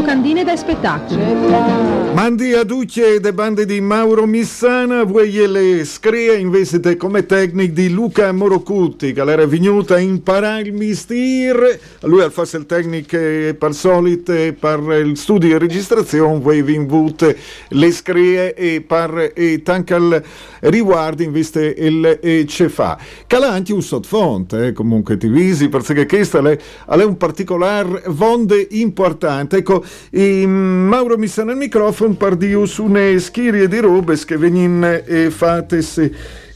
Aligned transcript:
Locandine 0.00 0.44
da 0.44 0.56
spettacolo. 0.56 1.90
Mandi 2.14 2.54
a 2.54 2.64
duce 2.64 3.20
de 3.20 3.32
bande 3.32 3.66
di 3.66 3.80
Mauro 3.80 4.26
Missana, 4.26 5.04
vuoi 5.04 5.30
le 5.46 5.84
scrie 5.84 6.36
invece 6.36 6.80
de 6.80 6.96
come 6.96 7.26
tecnic 7.26 7.72
di 7.72 7.90
Luca 7.90 8.32
Morocutti, 8.32 9.12
che 9.12 9.20
era 9.20 9.46
venuta 9.46 10.00
il 10.00 10.72
mestiere. 10.72 11.78
Lui 12.02 12.22
al 12.22 12.32
fare 12.32 12.48
il 12.58 12.66
tecnico 12.66 13.16
per 13.58 13.74
solito, 13.74 14.32
per 14.58 14.80
il 15.04 15.16
studio 15.16 15.54
e 15.54 15.58
registrazione, 15.58 16.40
vuoi 16.40 16.62
vinvute 16.62 17.36
le 17.68 17.92
scrie 17.92 18.54
e 18.54 18.80
per 18.80 19.32
e 19.34 19.62
anche 19.66 19.94
al 19.94 20.22
riguardo 20.60 21.22
invece 21.22 21.74
il 21.76 22.18
e 22.20 22.46
ce 22.48 22.68
fa. 22.70 22.98
Calanti 23.26 23.72
un 23.72 23.82
sottofonte, 23.82 24.68
eh, 24.68 24.72
comunque 24.72 25.16
ti 25.16 25.28
visi, 25.28 25.68
perché 25.68 26.06
questa 26.06 26.40
è 26.40 27.04
un 27.04 27.16
particolare 27.18 28.02
vonde 28.06 28.66
importante. 28.70 29.58
Ecco, 29.58 29.84
Mauro 30.10 31.16
Missana 31.16 31.52
al 31.52 31.58
microfono 31.58 32.14
per 32.14 32.36
dire 32.36 32.66
su 32.66 32.84
une 32.84 33.18
schirie 33.18 33.68
di 33.68 33.78
robe 33.78 34.16
che 34.24 34.36
vengono 34.36 34.94
eh, 35.04 35.30
fatte 35.30 35.82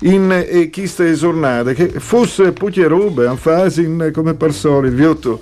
in 0.01 0.31
eh, 0.31 0.71
queste 0.71 1.13
giornate, 1.15 1.75
che 1.75 1.89
fosse 1.89 2.53
poche 2.53 2.87
robe, 2.87 3.27
in 3.27 3.37
fase 3.37 3.83
in, 3.83 4.11
come 4.13 4.35
per 4.35 4.53
solito, 4.53 4.95
viotto. 4.95 5.41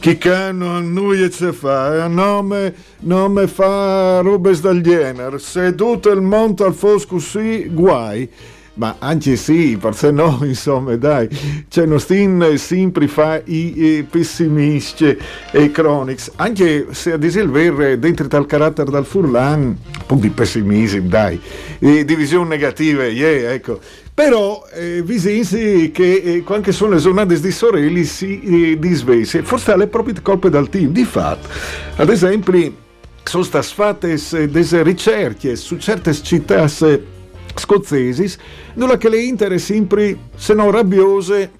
Chi 0.00 0.16
canno 0.16 0.76
a 0.76 0.80
noi 0.80 1.24
e 1.24 1.30
ce 1.30 1.52
fa, 1.52 2.04
a 2.04 2.06
nome, 2.06 2.72
nome 3.00 3.48
fa 3.48 4.20
robe 4.20 4.58
dal 4.60 4.80
genere, 4.80 5.40
se 5.40 5.74
tutto 5.74 6.10
il 6.10 6.20
mondo 6.20 6.64
al 6.64 6.74
fosco 6.74 7.18
sì, 7.18 7.68
guai 7.68 8.30
ma 8.78 8.96
anche 9.00 9.36
sì, 9.36 9.76
perché 9.78 10.10
no, 10.10 10.38
insomma, 10.42 10.96
dai, 10.96 11.28
cioè 11.68 11.84
non 11.84 12.00
stiamo 12.00 12.56
sempre 12.56 13.08
fa 13.08 13.40
i, 13.44 13.82
i 13.82 14.02
pessimisti 14.04 15.16
e 15.50 15.70
cronics, 15.70 16.32
anche 16.36 16.86
se 16.90 17.12
a 17.12 17.16
dire 17.16 17.42
il 17.42 17.50
vero, 17.50 17.96
dentro 17.96 18.26
tal 18.28 18.46
carattere 18.46 18.90
dal 18.90 19.04
furlan, 19.04 19.60
un 19.60 19.76
po' 20.06 20.14
di 20.14 20.30
pessimismo, 20.30 21.08
dai, 21.08 21.40
e 21.78 22.04
divisioni 22.04 22.48
negative, 22.48 23.08
yeah, 23.08 23.52
ecco. 23.52 23.78
Però 24.14 24.64
eh, 24.74 25.00
visensi 25.04 25.92
che 25.92 26.14
eh, 26.24 26.42
quando 26.42 26.72
sono 26.72 26.94
le 26.94 27.00
giornate 27.00 27.38
di 27.38 27.50
sorelli 27.52 28.02
si 28.02 28.40
eh, 28.72 28.78
disvese, 28.78 29.44
forse 29.44 29.70
alle 29.70 29.86
proprie 29.86 30.14
colpe 30.20 30.50
dal 30.50 30.68
team, 30.68 30.90
di 30.90 31.04
fatto. 31.04 31.46
Ad 31.96 32.10
esempio, 32.10 32.72
sono 33.22 33.44
state 33.44 33.66
fatte 33.66 34.18
delle 34.50 34.82
ricerche 34.82 35.54
su 35.54 35.76
certe 35.76 36.12
città 36.14 36.66
scozzesi, 37.58 38.36
nulla 38.74 38.96
che 38.96 39.08
le 39.08 39.20
interessa 39.22 39.72
sempre, 39.72 40.16
se 40.36 40.54
non 40.54 40.70
rabbiose, 40.70 41.50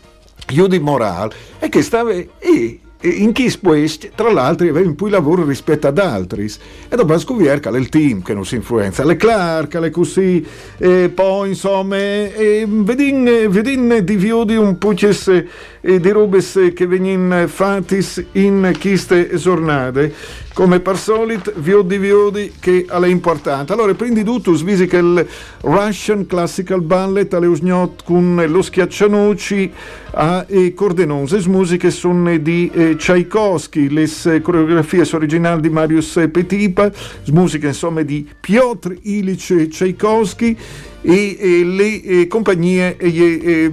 io 0.50 0.66
di 0.66 0.78
morale, 0.78 1.34
e 1.59 1.69
che 1.69 1.82
stava 1.82 2.12
e 2.12 2.81
in 3.00 3.31
chi 3.31 3.56
questo, 3.60 4.08
tra 4.14 4.32
l'altro, 4.32 4.69
aveva 4.69 4.92
più 4.92 5.06
lavoro 5.06 5.44
rispetto 5.44 5.87
ad 5.87 5.98
altri. 5.98 6.50
E 6.88 6.97
dopo 6.97 7.14
che 7.16 7.76
è 7.76 7.78
il 7.78 7.88
team 7.88 8.22
che 8.22 8.34
non 8.34 8.44
si 8.44 8.56
influenza, 8.56 9.04
le 9.04 9.14
Clark, 9.14 9.75
le 9.75 9.91
così, 9.91 10.44
e 10.78 11.08
poi 11.08 11.50
insomma, 11.50 11.97
e, 11.97 12.66
di 12.66 14.16
di 14.44 14.56
un 14.56 14.78
po' 14.78 14.94
di 14.94 16.10
robe 16.10 16.41
che 16.72 16.87
vengono 16.87 17.47
fatte 17.47 18.00
in 18.32 18.76
queste 18.81 19.31
giornate 19.37 20.12
come 20.58 20.80
per 20.80 20.98
solito 20.98 21.52
viodi 21.54 21.98
viodi 21.98 22.52
che 22.58 22.84
è 22.88 23.06
importante. 23.06 23.72
Allora 23.72 23.94
prima 23.94 24.14
di 24.14 24.24
tutto 24.24 24.54
svisi 24.54 24.88
che 24.88 24.96
il 24.96 25.24
Russian 25.60 26.26
Classical 26.26 26.80
Ballet 26.80 27.32
alle 27.32 27.46
usgnot 27.46 28.02
con 28.02 28.44
lo 28.44 28.60
schiaccianoci 28.60 29.72
a 30.14 30.44
e 30.48 30.74
cordenose 30.74 31.41
musiche 31.46 31.92
sono 31.92 32.36
di 32.38 32.69
eh, 32.74 32.96
Tchaikovsky 32.96 33.88
le 33.88 34.08
coreografie 34.42 35.08
originali 35.12 35.60
di 35.60 35.70
Marius 35.70 36.26
Petipa 36.32 36.90
musiche 37.26 37.69
insomma 37.69 38.02
di 38.02 38.28
Piotr 38.40 38.96
Ilich 39.02 39.69
Tchaikovsky 39.69 40.56
e, 41.00 41.36
e 41.38 41.64
le 41.64 42.03
e 42.03 42.26
compagnie 42.26 42.97
e, 42.97 43.70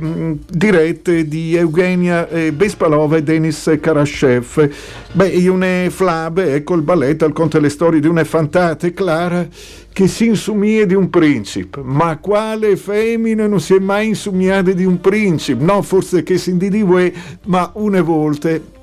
dirette 0.48 1.28
di 1.28 1.56
Eugenia 1.56 2.28
Bespalova 2.54 3.18
e 3.18 3.24
Denis 3.24 3.78
Karashev. 3.80 4.70
Beh, 5.14 5.48
una 5.50 5.90
flabe, 5.90 6.54
ecco 6.54 6.76
il 6.76 6.82
balletto, 6.82 7.26
racconta 7.26 7.60
le 7.60 7.70
storie 7.70 8.00
di 8.00 8.08
una 8.08 8.24
fantate 8.24 8.94
clara 8.94 9.48
che 9.92 10.08
si 10.08 10.26
insumia 10.26 10.86
di 10.86 10.94
un 10.94 11.10
principe. 11.10 11.82
Ma 11.82 12.18
quale 12.18 12.76
femmina 12.76 13.48
non 13.48 13.62
si 13.62 13.76
è 13.76 13.80
mai 13.80 14.08
insumiata 14.08 14.72
di 14.72 14.84
un 14.84 15.00
principe? 15.00 15.64
No, 15.64 15.82
forse 15.82 16.24
che 16.24 16.38
si 16.38 16.50
individua, 16.50 17.10
ma 17.46 17.72
una 17.76 18.02
volta 18.02 18.74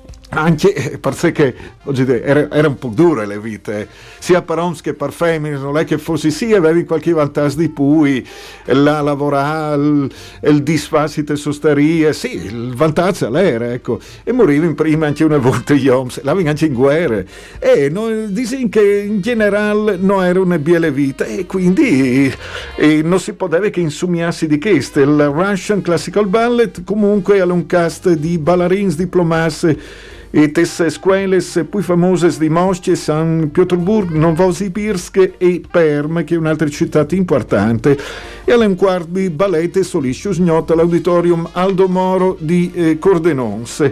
anche 0.41 0.73
eh, 0.73 0.97
perché 0.97 1.55
era, 2.23 2.49
era, 2.49 2.67
un 2.67 2.77
po' 2.77 2.89
dure 2.89 3.25
le 3.25 3.39
vite, 3.39 3.87
sia 4.19 4.41
per 4.41 4.59
uomini 4.59 4.81
che 4.81 4.93
per 4.93 5.11
femmine, 5.11 5.57
non 5.57 5.77
è 5.77 5.85
che 5.85 5.97
fosse 5.97 6.29
sì, 6.29 6.53
avevi 6.53 6.85
qualche 6.85 7.11
vantaggio 7.11 7.57
di 7.57 7.71
cui 7.71 8.25
la 8.65 9.01
lavorare, 9.01 10.09
il, 10.41 10.63
disfacite 10.63 11.35
sosteria, 11.35 12.13
sì, 12.13 12.35
il 12.35 12.73
vantaggio 12.75 13.29
l'era, 13.29 13.73
ecco, 13.73 13.99
e 14.23 14.31
morivi 14.31 14.73
prima 14.73 15.07
anche 15.07 15.23
una 15.23 15.37
volta 15.37 15.73
gli 15.73 15.87
uomini, 15.87 16.13
l'avevano 16.21 16.49
anche 16.49 16.65
in 16.65 16.73
guerra, 16.73 17.23
e 17.59 17.89
non, 17.89 18.27
dicono 18.31 18.69
che 18.69 19.03
in 19.07 19.21
generale 19.21 19.97
non 19.97 20.23
era 20.23 20.39
una 20.39 20.57
bella 20.57 20.89
vita, 20.89 21.25
e 21.25 21.45
quindi 21.45 22.33
e 22.75 23.01
non 23.01 23.19
si 23.19 23.33
poteva 23.33 23.67
che 23.69 23.79
insumiarsi 23.79 24.47
di 24.47 24.59
questo, 24.59 24.99
il 24.99 25.31
Russian 25.33 25.81
Classical 25.81 26.27
Ballet 26.27 26.83
comunque 26.83 27.37
era 27.37 27.51
un 27.51 27.65
cast 27.65 28.11
di 28.13 28.37
ballerins 28.37 28.95
diplomasse 28.95 29.77
e 30.35 30.51
tesse 30.51 30.89
scuoles 30.89 31.63
più 31.69 31.83
famose 31.83 32.35
di 32.39 32.49
Mosce, 32.49 32.95
San 32.95 33.51
Pietroburgo, 33.51 34.17
Novosibirsk 34.17 35.33
e 35.37 35.61
Perm, 35.69 36.23
che 36.23 36.33
è 36.33 36.37
un'altra 36.39 36.67
città 36.69 37.05
importante. 37.11 37.95
E 38.43 38.51
all'inquarto 38.51 39.19
ballet 39.29 39.77
e 39.77 39.83
soliscius 39.83 40.39
nota 40.39 40.73
l'auditorium 40.73 41.47
Aldo 41.51 41.87
Moro 41.87 42.35
di 42.39 42.71
eh, 42.73 42.97
Cordenons. 42.97 43.91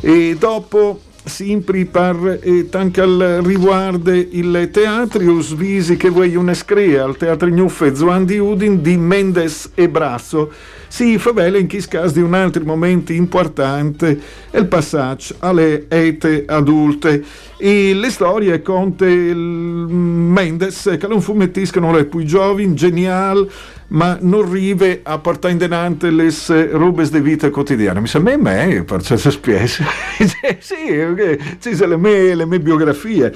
E 0.00 0.36
dopo 0.36 0.98
sempre 1.22 1.84
per 1.84 2.40
eh, 2.42 2.66
anche 2.72 3.00
al 3.00 3.40
riguardo 3.44 4.10
il 4.10 4.70
teatrius 4.72 5.54
visi 5.54 5.96
che 5.96 6.08
vuoi 6.08 6.34
una 6.34 6.56
al 6.98 7.16
teatro 7.16 7.48
Gnuffe 7.48 7.94
Zuan 7.94 8.24
di 8.24 8.38
Udin 8.38 8.82
di 8.82 8.96
Mendes 8.96 9.70
e 9.74 9.88
Brasso 9.88 10.50
si 10.88 11.18
favela 11.18 11.58
in 11.58 11.66
chi 11.66 11.80
scas 11.80 12.12
di 12.12 12.20
un 12.20 12.34
altro 12.34 12.64
momento 12.64 13.12
importante 13.12 14.18
il 14.50 14.66
passaggio 14.66 15.36
alle 15.40 15.86
ete 15.88 16.44
adulte 16.46 17.22
e 17.56 17.94
le 17.94 18.10
storie 18.10 18.62
conte 18.62 19.06
Mendes 19.06 20.96
che 20.98 21.06
è 21.06 21.12
un 21.12 21.20
fumettista 21.20 21.78
non 21.78 21.96
è 21.96 22.04
più 22.04 22.24
giovane 22.24 22.74
geniale 22.74 23.48
ma 23.88 24.18
non 24.20 24.50
rive 24.50 25.00
a 25.02 25.18
portare 25.18 25.52
in 25.52 25.58
denante 25.58 26.10
le 26.10 26.30
robe 26.72 27.08
di 27.08 27.20
vita 27.20 27.48
quotidiana. 27.50 28.00
Mi 28.00 28.06
sembra 28.06 28.34
a 28.34 28.36
me, 28.36 28.84
per 28.84 29.02
certo 29.02 29.30
spiesse. 29.30 29.84
sì, 30.60 30.98
okay. 30.98 31.38
ci 31.58 31.74
sono 31.74 31.90
le 31.90 31.96
mie, 31.96 32.34
le 32.34 32.46
mie 32.46 32.60
biografie. 32.60 33.32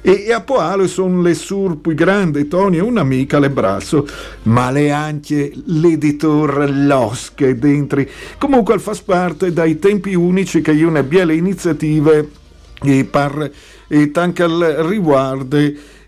E, 0.00 0.24
e 0.26 0.32
a 0.32 0.40
Poalo 0.40 0.86
sono 0.86 1.22
le 1.22 1.34
sur 1.34 1.78
più 1.78 1.94
grandi, 1.94 2.46
Tony, 2.48 2.78
un'amica 2.78 3.38
le 3.38 3.50
braccio, 3.50 4.06
ma 4.44 4.70
le 4.70 4.90
anche 4.90 5.52
l'editore 5.66 6.68
Losche 6.68 7.58
dentro. 7.58 8.04
Comunque 8.38 8.78
fa 8.78 8.96
parte 9.04 9.52
dai 9.52 9.78
tempi 9.78 10.14
unici 10.14 10.60
che 10.60 10.72
io 10.72 10.90
ne 10.90 11.00
abbia 11.00 11.24
le 11.24 11.34
iniziative 11.34 12.30
e 12.82 13.04
per 13.04 13.52
e 13.88 14.10
anche 14.14 14.42
al 14.42 14.60
riguardo 14.86 15.56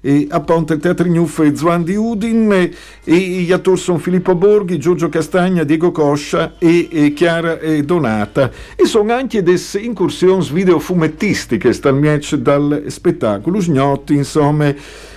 e 0.01 0.27
appunto 0.31 0.73
il 0.73 0.81
Teatro 0.81 1.07
Gnuffe 1.07 1.55
Zuan 1.55 1.85
di 1.85 1.95
Udin 1.95 2.53
e, 2.53 2.75
e 3.05 3.15
gli 3.17 3.53
attori 3.53 3.77
sono 3.77 3.99
Filippo 3.99 4.35
Borghi, 4.35 4.79
Giorgio 4.79 5.09
Castagna, 5.09 5.63
Diego 5.65 5.93
Coscia 5.93 6.55
e, 6.59 6.89
e 6.91 7.13
Chiara 7.13 7.59
e 7.59 7.83
Donata. 7.83 8.51
E 8.77 8.87
sono 8.87 9.13
anche 9.13 9.43
delle 9.43 9.59
incursioni 9.81 10.47
videofumettistiche 10.53 11.79
dal 11.81 11.99
match 11.99 12.35
dal 12.37 12.85
spettacolo 12.87 13.61
Sgnoti 13.61 14.15
insomma 14.15 14.75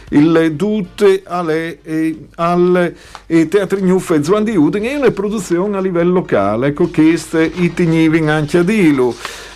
il 0.09 0.53
Dute 0.55 1.23
alle, 1.25 1.79
eh, 1.81 2.27
al 2.35 2.93
eh, 3.25 3.47
Teatro 3.47 3.79
Gnuffe 3.79 4.23
Zuan 4.23 4.43
di 4.43 4.55
Udin 4.55 4.85
e 4.85 4.99
le 4.99 5.11
produzioni 5.11 5.75
a 5.75 5.79
livello 5.79 6.13
locale 6.13 6.67
ecco 6.67 6.91
che 6.91 7.17
i 7.55 7.73
tignivin 7.73 8.29
anche 8.29 8.59
a 8.59 8.63
Dilo. 8.63 9.15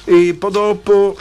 E 0.10 0.36
poi 0.40 0.52
dopo 0.52 1.18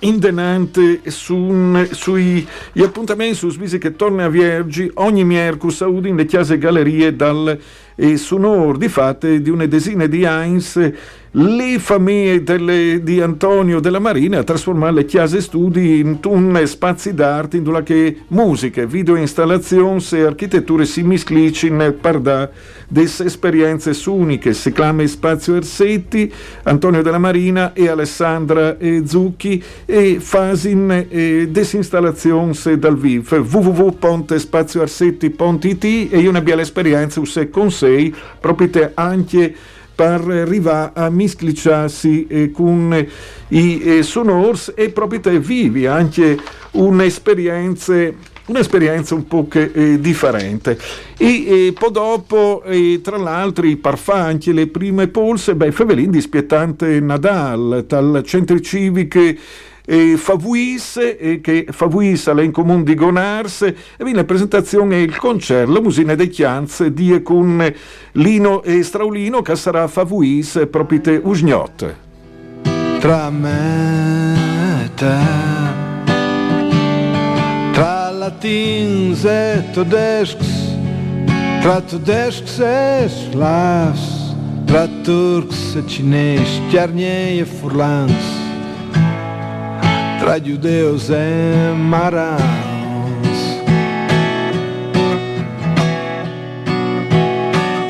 indenante 0.00 1.00
su, 1.06 1.86
sui 1.90 2.46
appuntamenti 2.76 3.34
su 3.34 3.50
Svisi 3.50 3.78
che 3.78 3.96
torna 3.96 4.24
a 4.24 4.28
Viergi 4.28 4.90
ogni 4.94 5.24
Miercus 5.24 5.80
Udin 5.80 6.16
le 6.16 6.26
chiese 6.26 6.58
gallerie 6.58 7.14
dal 7.16 7.58
e 7.94 8.16
sonor 8.16 8.78
di 8.78 8.88
fatte 8.88 9.42
di 9.42 9.50
una 9.50 9.66
desina 9.66 10.06
di 10.06 10.24
Heinz 10.24 10.92
le 11.32 11.78
famiglie 11.78 12.42
delle, 12.42 13.04
di 13.04 13.20
Antonio 13.20 13.78
della 13.78 14.00
Marina 14.00 14.42
trasformare 14.42 14.92
le 14.92 15.04
chiese 15.04 15.40
studi 15.40 16.00
in 16.00 16.18
un 16.24 16.60
spazi 16.64 17.14
d'arte 17.14 17.56
in 17.56 17.62
dove 17.62 18.16
musica, 18.28 18.84
video 18.84 19.14
installazioni 19.14 20.04
e 20.10 20.22
architetture 20.22 20.84
si 20.84 21.04
misclicin 21.04 21.96
per 22.00 22.18
da 22.18 22.50
desse 22.88 23.22
esperienze 23.24 23.96
uniche. 24.06 24.52
Si 24.54 24.72
chiama 24.72 25.06
Spazio 25.06 25.54
Ersetti, 25.54 26.32
Antonio 26.64 27.02
della 27.02 27.18
Marina 27.18 27.74
e 27.74 27.88
Alessandra 27.88 28.76
Zucchi 29.04 29.62
e 29.84 30.16
fasin 30.18 31.06
eh, 31.08 31.46
desinstallazioni 31.48 32.58
dal 32.76 32.98
vivo 32.98 33.36
www.spazioarsetti.it 33.36 35.84
e 35.84 36.18
io 36.18 36.32
ne 36.32 36.38
abbia 36.38 36.56
l'esperienza 36.56 37.24
se 37.24 37.50
con 37.50 37.70
sé 37.70 38.12
proprio 38.40 38.90
anche 38.94 39.54
per 40.00 40.26
arrivare 40.30 40.92
a 40.94 41.10
misclicciarsi 41.10 42.26
eh, 42.26 42.50
con 42.50 43.06
i 43.48 43.82
eh, 43.82 44.02
sonors 44.02 44.72
e 44.74 44.88
proprio 44.88 45.20
te 45.20 45.38
vivi 45.38 45.84
anche 45.84 46.38
un'esperienza 46.70 48.28
un'esperienza 48.46 49.14
un 49.14 49.28
po' 49.28 49.46
eh, 49.52 50.00
differente. 50.00 50.76
E 51.16 51.66
eh, 51.66 51.74
poi 51.78 51.92
dopo, 51.92 52.62
eh, 52.64 53.00
tra 53.00 53.16
l'altro, 53.16 53.64
i 53.64 53.76
parfanti, 53.76 54.52
le 54.52 54.66
prime 54.66 55.06
polse, 55.06 55.54
beh, 55.54 55.70
Fevelin 55.70 56.10
di 56.10 56.20
Spiettante 56.20 56.98
Nadal, 56.98 57.84
dal 57.86 58.22
centro 58.24 58.58
civiche 58.58 59.38
e 59.84 60.16
Favuis, 60.16 60.96
e 60.96 61.40
che 61.42 61.66
Favuis 61.70 62.26
è 62.26 62.42
in 62.42 62.52
comune 62.52 62.84
di 62.84 62.94
Gonars, 62.94 63.62
e 63.62 63.74
viene 63.98 64.24
presentazione 64.24 65.00
il 65.00 65.16
concerto, 65.16 65.72
la 65.72 65.80
musina 65.80 66.14
dei 66.14 66.28
Chianz, 66.28 66.84
di 66.86 67.20
con 67.22 67.72
Lino 68.12 68.62
e 68.62 68.82
Straulino, 68.82 69.42
che 69.42 69.56
sarà 69.56 69.88
Favuis 69.88 70.66
proprio 70.70 71.00
te 71.00 71.20
Usgnot. 71.22 71.94
Tra 73.00 73.30
me 73.30 74.90
te, 74.94 75.18
tra 77.72 78.10
latins 78.10 79.24
e 79.24 79.64
tedescs, 79.72 80.76
tra 81.62 81.80
tedescs 81.80 82.58
e 82.58 83.08
slavs, 83.08 84.34
tra 84.66 84.86
turcs 85.02 85.76
e 85.76 85.86
cinesi, 85.86 86.60
chiarniei 86.68 87.40
e 87.40 87.44
furlans, 87.46 88.39
tra 90.20 90.38
judeus 90.38 91.08
e 91.08 91.72
marans. 91.74 92.38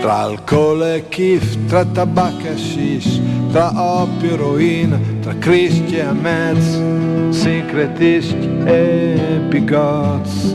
Tra 0.01 0.15
alcol 0.15 0.83
e 0.85 1.09
kif, 1.09 1.57
tra 1.67 1.85
tabacco 1.85 2.47
e 2.47 2.57
shish, 2.57 3.21
tra 3.51 3.73
oppio 3.75 4.31
e 4.31 4.33
eroina, 4.33 4.99
tra 5.21 5.35
cristi 5.35 5.97
e 5.97 6.13
mezz, 6.13 6.79
sincretisti 7.31 8.49
e 8.65 9.41
bigots. 9.49 10.55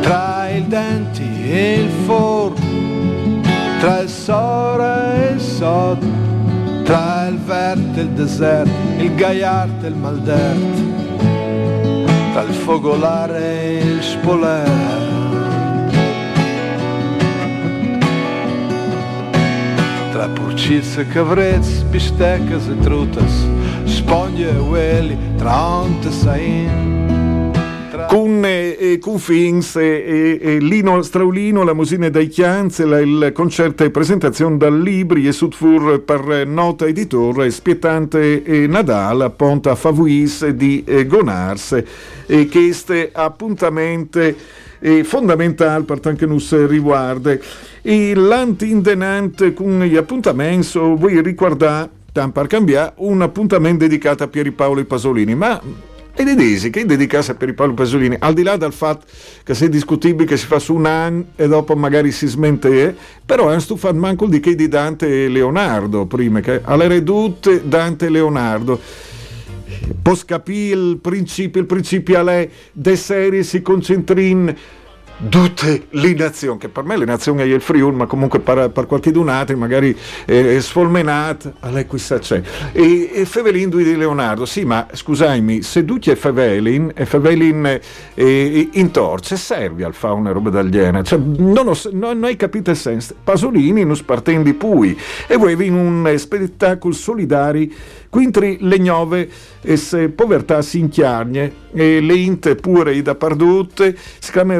Tra 0.00 0.48
il 0.50 0.64
denti 0.64 1.28
e 1.48 1.74
il 1.74 1.90
forno, 2.04 3.40
tra 3.78 4.00
il 4.00 4.08
sora 4.08 5.14
e 5.14 5.32
il 5.34 5.40
sod, 5.40 6.27
tra 6.88 7.26
il 7.28 7.36
verde 7.36 8.00
e 8.00 8.04
il 8.04 8.08
deserto, 8.12 8.70
il 8.96 9.14
gaiardo 9.14 9.84
e 9.84 9.88
il 9.90 9.94
maldert, 9.94 10.58
tra 12.32 12.40
il 12.40 12.54
fogolare 12.54 13.42
e 13.42 13.76
il 13.76 14.02
spoler. 14.02 14.70
Tra 20.12 20.28
purcizze 20.28 21.02
e 21.02 21.08
cavrezze, 21.08 21.84
bisteccas 21.90 22.68
e 22.68 22.78
trutas, 22.78 23.46
spoglie 23.84 24.48
e 24.48 24.56
ueli, 24.56 25.18
tra 25.36 25.60
onte 25.60 26.08
e 26.08 26.10
sain, 26.10 27.17
con, 28.08 28.42
eh, 28.42 28.98
con 29.00 29.18
Fins 29.18 29.76
e, 29.76 30.38
e, 30.40 30.58
Lino 30.60 31.02
Straulino, 31.02 31.62
la 31.62 31.74
musina 31.74 32.08
dai 32.08 32.28
Chianze, 32.28 32.84
il 32.84 33.32
concerto 33.34 33.84
e 33.84 33.90
presentazione 33.90 34.56
dal 34.56 34.80
Libri 34.80 35.26
e 35.26 35.32
Sudfur 35.32 36.00
per 36.00 36.46
nota 36.46 36.86
editore 36.86 37.50
Spiettante 37.50 38.42
e 38.42 38.66
Nadal 38.66 39.20
a 39.20 39.30
Ponta 39.30 39.74
Favuis 39.74 40.46
di 40.48 40.82
eh, 40.86 41.06
Gonars 41.06 41.82
e 42.26 42.46
che 42.46 42.66
este 42.66 43.10
appuntamente 43.12 44.34
eh, 44.78 45.04
fondamentale 45.04 45.84
per 45.84 46.00
tanto 46.00 46.26
che 46.26 46.66
riguarda 46.66 47.36
e 47.82 48.14
l'antindenante 48.14 49.52
con 49.52 49.82
gli 49.82 49.96
appuntamenti 49.96 50.78
vuoi 50.78 51.20
ricordare 51.20 51.90
per 52.10 52.46
cambiare 52.46 52.94
un 52.96 53.20
appuntamento 53.20 53.84
dedicato 53.84 54.22
a 54.22 54.28
Pieri 54.28 54.50
Paolo 54.50 54.82
Pasolini 54.86 55.34
ma 55.34 55.60
ed 56.20 56.26
è 56.26 56.34
Desi 56.34 56.70
che 56.70 56.84
dedicasse 56.84 57.36
per 57.36 57.48
i 57.48 57.52
Paolo 57.52 57.74
Pasolini, 57.74 58.16
al 58.18 58.34
di 58.34 58.42
là 58.42 58.56
del 58.56 58.72
fatto 58.72 59.06
che 59.44 59.52
è 59.52 59.68
discutibile 59.68 60.26
che 60.26 60.36
si 60.36 60.46
fa 60.46 60.58
su 60.58 60.74
un 60.74 60.86
anno 60.86 61.26
e 61.36 61.46
dopo 61.46 61.76
magari 61.76 62.10
si 62.10 62.26
smette, 62.26 62.92
però 63.24 63.50
è 63.50 63.60
stufato 63.60 63.94
manco 63.94 64.26
di 64.26 64.40
che 64.40 64.56
di 64.56 64.66
Dante 64.66 65.26
e 65.26 65.28
Leonardo 65.28 66.06
prima, 66.06 66.40
che 66.40 66.60
alle 66.64 66.88
redutte 66.88 67.68
Dante 67.68 68.06
e 68.06 68.08
Leonardo. 68.08 68.80
Posso 70.02 70.24
capire 70.26 70.80
il 70.80 70.98
principio, 71.00 71.60
il 71.60 71.68
principio 71.68 72.18
a 72.18 72.22
lei, 72.24 72.50
de 72.72 72.96
serie 72.96 73.44
si 73.44 73.62
concentrin 73.62 74.52
tutte 75.28 75.86
le 75.90 76.14
nazioni, 76.14 76.58
che 76.58 76.68
per 76.68 76.84
me 76.84 76.96
le 76.96 77.04
nazioni 77.04 77.42
è 77.42 77.44
il 77.44 77.60
Friuli, 77.60 77.96
ma 77.96 78.06
comunque 78.06 78.38
per, 78.38 78.70
per 78.70 78.86
qualche 78.86 79.10
altro 79.10 79.56
magari 79.56 79.96
eh, 80.24 80.56
è 80.56 80.60
sfolmenata, 80.60 81.54
a 81.60 81.70
lei 81.70 81.86
questa 81.86 82.18
c'è. 82.18 82.40
E, 82.72 83.10
e 83.12 83.24
Fevelin 83.24 83.70
di 83.70 83.96
Leonardo, 83.96 84.46
sì, 84.46 84.64
ma 84.64 84.86
scusami, 84.92 85.62
se 85.62 85.84
tu 85.84 85.98
c'è 85.98 86.14
Fevelin, 86.14 86.92
e 86.94 87.04
Fevelin 87.04 87.80
eh, 88.14 88.68
in 88.72 88.90
torce, 88.90 89.36
serve 89.36 89.84
al 89.84 89.94
fare 89.94 90.14
una 90.14 90.30
roba 90.30 90.50
genere, 90.68 91.02
cioè, 91.04 91.18
non, 91.18 91.68
ho, 91.68 91.78
non, 91.92 92.18
non 92.18 92.24
hai 92.24 92.36
capito 92.36 92.70
il 92.70 92.76
senso. 92.76 93.14
Pasolini 93.22 93.84
non 93.84 93.96
spartendi 93.96 94.54
pui, 94.54 94.96
e 95.26 95.36
voi 95.36 95.56
in 95.66 95.74
un 95.74 96.14
spettacolo 96.16 96.94
solidari 96.94 97.72
Quintri 98.10 98.56
le 98.60 98.80
gnove 98.80 99.28
e 99.60 99.76
se 99.76 100.08
povertà 100.08 100.62
si 100.62 100.78
inchiarne 100.78 101.66
e 101.72 102.00
le 102.00 102.14
inte 102.14 102.54
pure 102.54 102.94
i 102.94 103.02
da 103.02 103.14
pardute 103.14 103.94
scame 104.18 104.58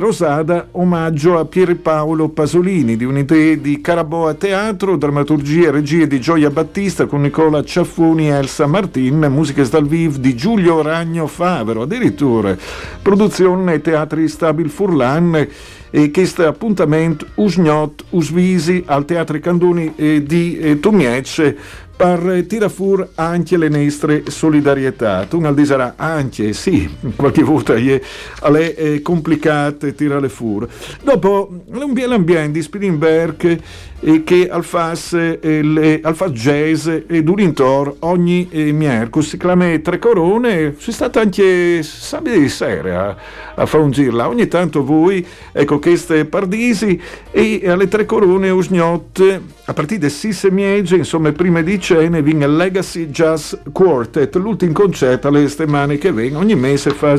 rosada 0.49 0.69
omaggio 0.73 1.39
a 1.39 1.45
Pierpaolo 1.45 2.31
Pasolini 2.31 2.97
di 2.97 3.05
un'idea 3.05 3.55
di 3.57 3.81
Caraboa 3.83 4.33
Teatro, 4.35 4.97
drammaturgia 4.97 5.69
e 5.69 5.71
regie 5.71 6.07
di 6.07 6.19
Gioia 6.21 6.51
Battista 6.51 7.05
con 7.05 7.21
Nicola 7.21 7.63
Ciaffoni 7.63 8.29
e 8.29 8.33
Elsa 8.33 8.67
Martin, 8.67 9.27
musiche 9.31 9.69
dal 9.69 9.87
viv 9.87 10.17
di 10.17 10.35
Giulio 10.35 10.81
Ragno 10.81 11.27
Favero, 11.27 11.83
addirittura 11.83 12.57
produzione 13.03 13.81
Teatri 13.83 14.27
Stabil 14.27 14.71
Furlan 14.71 15.49
e 15.91 16.11
questo 16.11 16.47
appuntamento 16.47 17.27
usgnot 17.35 18.05
usvisi 18.11 18.83
al 18.87 19.05
Teatro 19.05 19.39
Candoni 19.41 19.93
eh, 19.97 20.23
di 20.23 20.59
eh, 20.59 20.81
Tumiece 20.81 21.57
per 21.99 22.45
tirare 22.47 22.71
fuori 22.73 23.05
anche 23.17 23.57
le 23.57 23.69
nostre 23.69 24.23
solidarietà. 24.31 25.27
Tu 25.29 25.41
non 25.41 25.53
dirai 25.53 25.91
anche, 25.97 26.53
sì, 26.53 26.89
qualche 27.17 27.43
volta 27.43 27.75
è, 27.75 28.01
è 28.41 29.03
complicato 29.03 29.93
tirare 29.93 30.29
fuori. 30.29 30.69
Dopo, 31.03 31.65
l'ambiente 31.71 32.53
di 32.53 32.63
Spilimberg 32.63 33.61
e 34.01 34.23
che 34.23 34.49
al 34.49 34.65
fas, 34.65 35.13
eh, 35.13 36.01
fas 36.15 36.31
jazz 36.31 36.87
ed 36.87 37.29
un 37.29 37.41
intor 37.41 37.97
ogni 38.01 38.49
eh, 38.51 38.71
miércoles 38.71 39.29
si 39.29 39.37
clama 39.37 39.77
tre 39.81 39.99
corone 39.99 40.75
si 40.79 40.93
stata 40.93 41.21
anche 41.21 41.83
sabato 41.83 42.49
sera 42.49 43.09
a, 43.09 43.63
a 43.63 43.67
fare 43.67 43.83
un 43.83 43.91
giro 43.91 44.17
là. 44.17 44.29
Ogni 44.29 44.47
tanto 44.47 44.85
voi 44.85 45.27
ecco 45.53 45.81
queste 45.81 46.25
pardisi 46.27 47.01
e 47.31 47.63
alle 47.67 47.89
tre 47.89 48.07
corone 48.07 48.51
usgnot 48.51 49.41
a 49.65 49.73
partire 49.73 50.01
da 50.01 50.09
6 50.09 50.51
miege 50.51 50.97
insomma 50.97 51.33
prima 51.33 51.61
di 51.61 51.81
cene 51.81 52.23
viene 52.23 52.45
il 52.45 52.57
Legacy 52.57 53.11
Jazz 53.11 53.55
Quartet 53.73 54.35
l'ultimo 54.37 54.73
concerto 54.73 55.29
alle 55.29 55.49
settimane 55.49 55.99
che 55.99 56.13
vengono. 56.13 56.45
Ogni 56.45 56.55
mese 56.55 56.91
fa 56.91 57.17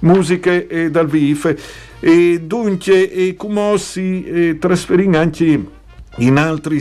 musiche 0.00 0.88
dal 0.90 1.06
vivo 1.06 1.54
e 2.00 2.40
dunque 2.42 3.10
e 3.10 3.34
come 3.36 3.76
si 3.76 4.24
eh, 4.24 4.58
anche 5.12 5.78
in 6.18 6.38
altri 6.38 6.80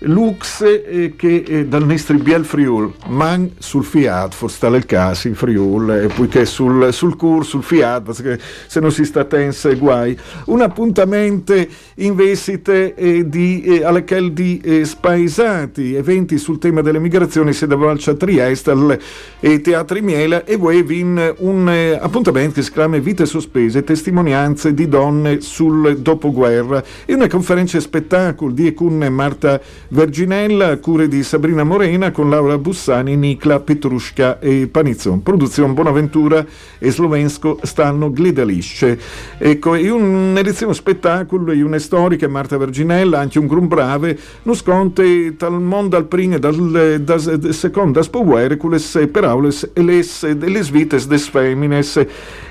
Lux 0.00 0.60
eh, 0.62 1.14
che 1.16 1.44
eh, 1.46 1.66
dal 1.66 1.86
nostro 1.86 2.16
Biel 2.18 2.44
Friul, 2.44 2.92
man 3.08 3.50
sul 3.58 3.84
Fiat, 3.84 4.34
forse 4.34 4.66
il 4.66 4.86
caso 4.86 5.28
in 5.28 5.34
Friul, 5.34 5.90
e 5.90 6.06
poiché 6.08 6.44
sul, 6.44 6.92
sul 6.92 7.16
Cur, 7.16 7.44
sul 7.44 7.62
Fiat, 7.62 8.38
se 8.66 8.80
non 8.80 8.90
si 8.90 9.04
sta 9.04 9.24
tense 9.24 9.76
guai. 9.76 10.16
Un 10.46 10.60
appuntamento 10.60 11.54
investite 11.96 12.94
eh, 12.94 13.28
di, 13.28 13.62
eh, 13.62 13.84
alle 13.84 14.04
di 14.32 14.60
eh, 14.62 14.84
spaesati, 14.84 15.94
eventi 15.94 16.38
sul 16.38 16.58
tema 16.58 16.82
delle 16.82 16.98
migrazioni, 16.98 17.52
dava 17.66 17.90
al 17.90 18.16
Trieste, 18.16 18.70
al 18.70 18.98
eh, 19.40 19.60
Teatri 19.60 20.02
Miela, 20.02 20.44
e 20.44 20.56
voi 20.56 20.82
vin 20.82 21.34
un 21.38 21.68
eh, 21.68 21.98
appuntamento 22.00 22.54
che 22.54 22.62
si 22.62 22.72
chiama 22.72 22.98
Vite 22.98 23.26
sospese, 23.26 23.82
testimonianze 23.82 24.74
di 24.74 24.88
donne 24.88 25.40
sul 25.40 25.98
dopoguerra, 25.98 26.82
e 27.06 27.14
una 27.14 27.28
conferenza 27.28 27.80
spettacolo 27.80 28.52
di 28.52 28.66
Ecun 28.66 29.06
Marta 29.10 29.60
Verginella, 29.88 30.78
cure 30.78 31.08
di 31.08 31.22
Sabrina 31.22 31.64
Morena, 31.64 32.10
con 32.10 32.30
Laura 32.30 32.58
Bussani, 32.58 33.16
Nicla, 33.16 33.60
Petrushka 33.60 34.38
e 34.40 34.68
Panizzon. 34.70 35.22
Produzione 35.22 35.72
Bonaventura 35.72 36.44
e 36.78 36.90
Slovensko 36.90 37.58
stanno 37.62 38.10
glidalisce. 38.10 38.98
Ecco, 39.38 39.74
è 39.74 39.90
un'edizione 39.90 40.74
spettacolo, 40.74 41.52
è 41.52 41.62
una 41.62 41.78
storica 41.78 42.28
Marta 42.28 42.56
Verginella, 42.56 43.18
anche 43.18 43.38
un 43.38 43.46
grum 43.46 43.68
brave, 43.68 44.18
non 44.42 44.54
sconte 44.54 45.34
dal 45.36 45.60
mondo 45.60 45.96
al 45.96 46.06
primo 46.06 46.36
e 46.36 46.38
dal, 46.38 47.48
secondo 47.50 48.02
spoguere, 48.02 48.56
con 48.56 48.70
le 48.70 49.06
peraules 49.06 49.70
e 49.72 49.82
le, 49.82 50.04
le 50.38 50.62
svites 50.62 51.06
des 51.06 51.28
femines 51.28 52.06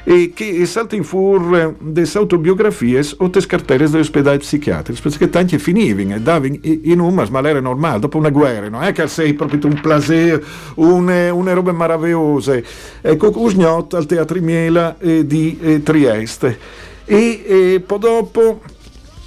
e 0.06 0.32
che 0.34 0.66
salta 0.66 0.96
in 0.96 1.04
fur 1.04 1.76
des 1.80 2.16
autobiografie 2.16 3.02
o 3.18 3.28
des 3.30 3.46
carteles 3.46 3.92
degli 3.92 4.02
ospedali 4.02 4.38
psichiatrici, 4.38 5.02
perché 5.02 5.30
tanti 5.30 5.58
finivano 5.58 6.16
e 6.16 6.20
davano 6.20 6.58
in 6.62 7.00
umas, 7.00 7.23
ma 7.30 7.42
l'era 7.42 7.60
normale, 7.60 8.00
dopo 8.00 8.18
una 8.18 8.30
guerra, 8.30 8.70
non 8.70 8.84
è 8.84 8.92
che 8.92 9.08
sei 9.08 9.34
proprio 9.34 9.60
un 9.64 9.80
plaisir, 9.80 10.44
une, 10.76 11.30
une 11.30 11.54
robe 11.54 11.72
meravigliose. 11.72 12.64
Ecco, 13.02 13.32
Usgnot 13.36 13.94
al 13.94 14.06
Teatro 14.06 14.40
Miela 14.42 14.98
eh, 15.00 15.26
di 15.26 15.58
eh, 15.62 15.84
Trieste. 15.84 16.58
E 17.06 17.44
eh, 17.46 17.84
poi 17.86 18.00
dopo 18.00 18.62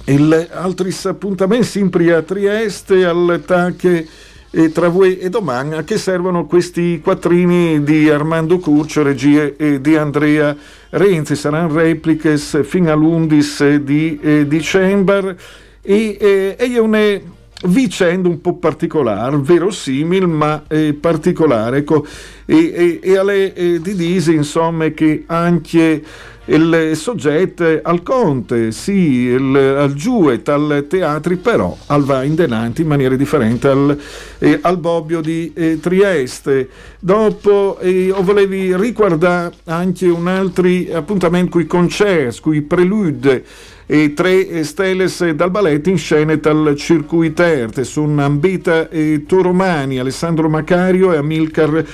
il, 0.05 0.49
altri 0.51 0.95
appuntamenti 1.03 1.65
sempre 1.65 2.13
a 2.13 2.21
Trieste, 2.21 3.05
al 3.05 3.43
TAC 3.45 4.05
e 4.49 4.71
tra 4.71 4.87
voi 4.87 5.19
e 5.19 5.29
domani 5.29 5.75
a 5.75 5.83
che 5.83 5.97
servono 5.97 6.45
questi 6.45 7.01
quattrini 7.03 7.83
di 7.83 8.09
Armando 8.09 8.59
Curcio, 8.59 9.03
regie 9.03 9.79
di 9.81 9.95
Andrea 9.95 10.55
Renzi. 10.89 11.35
Saranno 11.35 11.73
repliche 11.73 12.37
fino 12.37 12.91
all'11 12.91 13.75
di 13.75 14.17
eh, 14.21 14.47
dicembre 14.47 15.37
e, 15.81 16.17
eh, 16.19 16.55
e 16.57 17.35
vicenda 17.65 18.29
un 18.29 18.39
po' 18.39 18.55
particolare, 18.55 19.37
verosimile 19.37 20.25
ma 20.25 20.63
eh, 20.67 20.93
particolare. 20.93 21.77
Ecco, 21.77 22.05
e, 22.45 22.73
e, 22.73 22.99
e 23.01 23.17
alle 23.17 23.53
eh, 23.53 23.81
di 23.81 23.95
Disi, 23.95 24.33
insomma, 24.33 24.87
che 24.89 25.23
anche 25.25 26.03
il 26.49 26.91
soggetto 26.93 27.79
al 27.81 28.03
conte, 28.03 28.71
sì, 28.71 29.25
il, 29.25 29.55
al 29.55 29.93
giuet, 29.93 30.47
al 30.47 30.85
teatri, 30.87 31.35
però 31.35 31.75
al 31.87 32.03
va 32.03 32.23
in 32.23 32.35
denanti 32.35 32.83
in 32.83 32.87
maniera 32.87 33.15
differente 33.15 33.67
al, 33.67 33.99
eh, 34.39 34.59
al 34.61 34.77
Bobbio 34.77 35.19
di 35.19 35.51
eh, 35.53 35.79
Trieste. 35.81 36.69
Dopo 36.99 37.79
eh, 37.79 38.13
volevi 38.21 38.75
ricordare 38.77 39.55
anche 39.65 40.07
un 40.07 40.27
altro 40.27 40.69
appuntamento 40.93 41.51
con 41.51 41.61
i 41.61 41.65
concerti, 41.65 42.39
con 42.39 42.55
i 42.55 42.61
prelude 42.61 43.43
e 43.89 44.13
tre 44.13 44.65
stelle 44.65 45.07
dal 45.33 45.49
balletto 45.49 45.89
in 45.89 45.97
scena 45.97 46.35
dal 46.35 46.75
circuiterte 46.75 47.85
sono 47.85 48.21
Ambita 48.21 48.89
e 48.89 49.23
Toromani, 49.25 49.97
Alessandro 49.97 50.49
Macario 50.49 51.13
e 51.13 51.17
Amilcar 51.17 51.85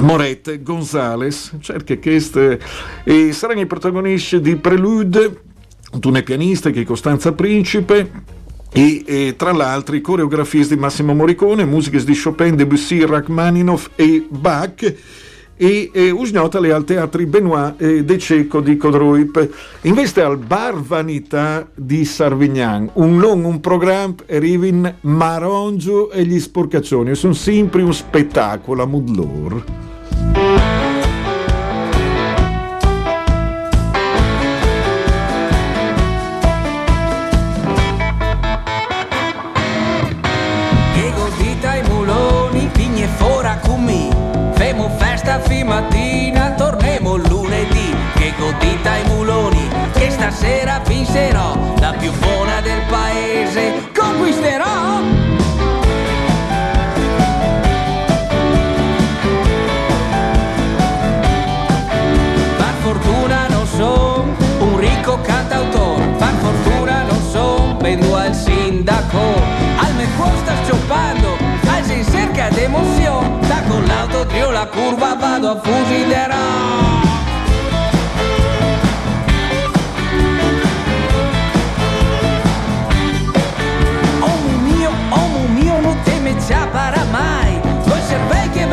Morette 0.00 0.62
Gonzales, 0.62 1.52
cerca 1.60 1.96
queste 1.96 2.60
e 3.02 3.32
saranno 3.32 3.60
i 3.60 3.66
protagonisti 3.66 4.42
di 4.42 4.56
Prelude, 4.56 5.40
un 6.02 6.22
pianista 6.22 6.68
che 6.68 6.82
è 6.82 6.84
Costanza 6.84 7.32
Principe, 7.32 8.34
e, 8.72 9.02
e, 9.06 9.34
tra 9.38 9.52
l'altro 9.52 9.98
coreografie 10.02 10.66
di 10.66 10.76
Massimo 10.76 11.14
Morricone, 11.14 11.64
musiche 11.64 12.04
di 12.04 12.14
Chopin, 12.14 12.56
Debussy, 12.56 13.06
Rachmaninoff 13.06 13.88
e 13.96 14.26
Bach 14.28 14.94
e, 15.56 15.90
e 15.92 16.10
usgnotale 16.10 16.72
al 16.72 16.84
Teatri 16.84 17.26
Benoit 17.26 17.80
e 17.80 18.04
De 18.04 18.18
Cecco 18.18 18.60
di 18.60 18.76
Codruip. 18.76 19.48
Investe 19.82 20.22
al 20.22 20.38
Bar 20.38 20.80
Vanità 20.80 21.68
di 21.74 22.04
Sarvignan, 22.04 22.90
un 22.94 23.18
lungo 23.18 23.48
un 23.48 23.60
programma 23.60 24.14
arriva 24.28 24.94
Marongio 25.02 26.10
e 26.10 26.24
gli 26.24 26.38
sporcaccioni, 26.38 27.14
sono 27.14 27.32
sempre 27.32 27.82
un 27.82 27.92
spettacolo 27.92 28.82
a 28.82 28.86
Mudlor. 28.86 29.85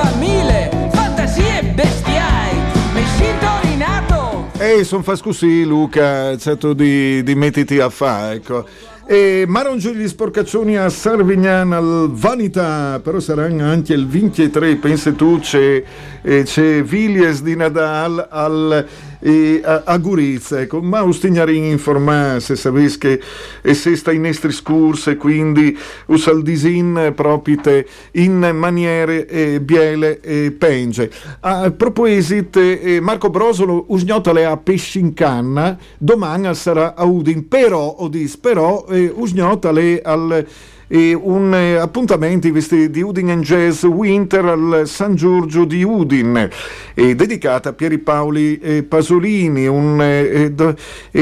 A 0.04 0.16
mille, 0.18 0.70
fantasie 0.92 1.64
bestiai. 1.76 2.56
Mi 2.94 3.04
sintorinato 3.18 4.52
Ehi, 4.58 4.84
son 4.84 5.04
fa 5.04 5.18
così 5.18 5.64
Luca, 5.64 6.38
certo 6.38 6.74
di, 6.74 7.24
di 7.24 7.36
mettiti 7.36 7.80
a 7.80 7.90
fare, 7.90 8.36
ecco 8.36 8.66
e 9.14 9.46
Marongiù 9.48 9.92
gli 9.92 10.08
sporcaccioni 10.08 10.76
a 10.76 10.90
Sarvignan 10.90 11.72
al 11.72 12.10
Vanità, 12.12 13.00
però 13.00 13.20
saranno 13.20 13.64
anche 13.64 13.94
il 13.94 14.08
23, 14.08 14.78
pensi 14.78 15.16
tu, 15.16 15.38
c'è, 15.38 15.84
eh, 16.24 16.42
c'è 16.42 16.82
Villiers 16.82 17.44
di 17.44 17.56
Nadal 17.56 18.28
al 18.28 18.88
e 19.26 19.62
a, 19.64 19.84
a 19.86 19.98
Gurizia, 20.00 20.60
ecco, 20.60 20.82
ma 20.82 21.02
ustignarin 21.02 21.64
informare 21.64 22.42
se 22.42 22.58
sapessi 22.58 22.98
che 22.98 23.22
e 23.62 23.74
se 23.74 23.96
sta 23.96 24.12
in 24.12 24.26
estri 24.26 24.52
scurse, 24.52 25.16
quindi 25.16 25.78
usal 26.08 26.42
disin 26.42 27.14
propite 27.16 27.88
in 28.12 28.52
maniere 28.54 29.26
eh, 29.26 29.62
biele 29.62 30.20
e 30.20 30.52
penge. 30.52 31.10
A 31.40 31.72
proposito, 31.72 32.60
eh, 32.60 33.00
Marco 33.00 33.30
Brosolo 33.30 33.86
usgnotale 33.88 34.44
a 34.44 34.58
Pescincanna, 34.58 35.78
domani 35.98 36.54
sarà 36.54 36.94
a 36.94 37.06
Udin, 37.06 37.48
però, 37.48 37.96
odis, 38.00 38.36
però, 38.36 38.86
usgnotale 39.16 40.02
al 40.04 40.46
e 40.94 41.16
un 41.16 41.56
eh, 41.56 41.78
appuntamento 41.78 42.48
di 42.48 43.02
Udin 43.02 43.32
and 43.32 43.44
Jazz 43.44 43.82
Winter 43.82 44.46
al 44.46 44.84
San 44.86 45.16
Giorgio 45.16 45.66
di 45.66 45.82
Udin, 45.82 46.48
eh, 46.94 47.16
dedicata 47.16 47.70
a 47.70 47.74
Pieri 47.74 47.98
Paoli 47.98 48.60
eh, 48.60 48.84
Pasolini. 48.84 49.66
Un, 49.66 50.00
eh, 50.00 50.52
do, 50.52 50.76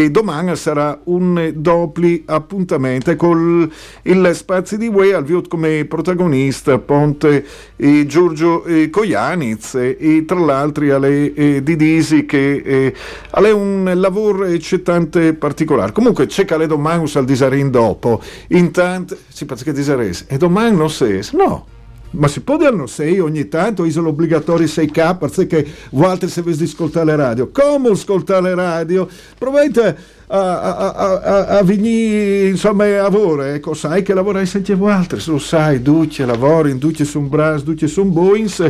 domani 0.10 0.58
sarà 0.58 1.00
un 1.06 1.54
doppio 1.56 2.20
appuntamento 2.26 3.16
con 3.16 3.72
il 4.02 4.32
Spazi 4.34 4.78
di 4.78 4.88
Ue 4.88 5.14
al 5.14 5.24
Viot 5.24 5.48
come 5.48 5.86
protagonista 5.86 6.78
Ponte 6.78 7.46
e 7.78 8.06
Giorgio 8.06 8.66
eh, 8.66 8.90
Coianiz 8.90 9.76
e 9.76 10.26
tra 10.28 10.38
l'altro 10.38 10.94
alle 10.94 11.34
eh, 11.34 11.64
Didisi 11.64 12.26
che 12.26 12.94
è 13.32 13.52
un 13.52 13.90
lavoro 13.96 14.44
eccitante 14.44 15.34
particolare. 15.34 15.94
Comunque 15.94 16.26
c'è 16.26 16.44
Caledo 16.44 16.78
Manus 16.78 17.16
al 17.16 17.24
disarin 17.24 17.72
dopo. 17.72 18.22
Intanto, 18.50 19.18
si 19.30 19.46
pensa 19.62 19.64
che 19.64 19.74
disares, 19.74 20.26
e 20.28 20.38
domani 20.38 20.76
non 20.76 20.90
si 20.90 21.20
no. 21.34 21.66
Ma 22.12 22.28
si 22.28 22.42
può 22.42 22.58
dire 22.58 22.72
non 22.72 22.90
sei 22.90 23.20
ogni 23.20 23.48
tanto, 23.48 23.90
sono 23.90 24.10
obbligatori 24.10 24.66
6K, 24.66 25.18
perché 25.18 25.66
voi 25.92 26.18
se 26.28 26.42
vi 26.42 26.64
ascoltare 26.64 27.06
la 27.06 27.16
radio. 27.16 27.50
Come 27.52 27.90
ascoltare 27.90 28.54
la 28.54 28.64
radio? 28.64 29.08
Provate 29.38 29.98
a, 30.32 30.78
a, 30.78 31.20
a, 31.20 31.46
a 31.58 31.64
venire 31.64 32.48
insomma 32.48 32.86
a 32.86 33.02
lavoro 33.02 33.44
ecco 33.44 33.74
sai 33.74 34.02
che 34.02 34.14
lavorai 34.14 34.46
sempre 34.46 34.78
altri 34.90 35.22
lo 35.26 35.38
sai 35.38 35.82
duce 35.82 36.26
lavori 36.26 36.78
duce 36.78 37.04
su 37.04 37.20
un 37.20 37.28
bras 37.28 37.64
duce 37.64 37.88
su 37.88 38.04
un 38.04 38.14
boins 38.14 38.66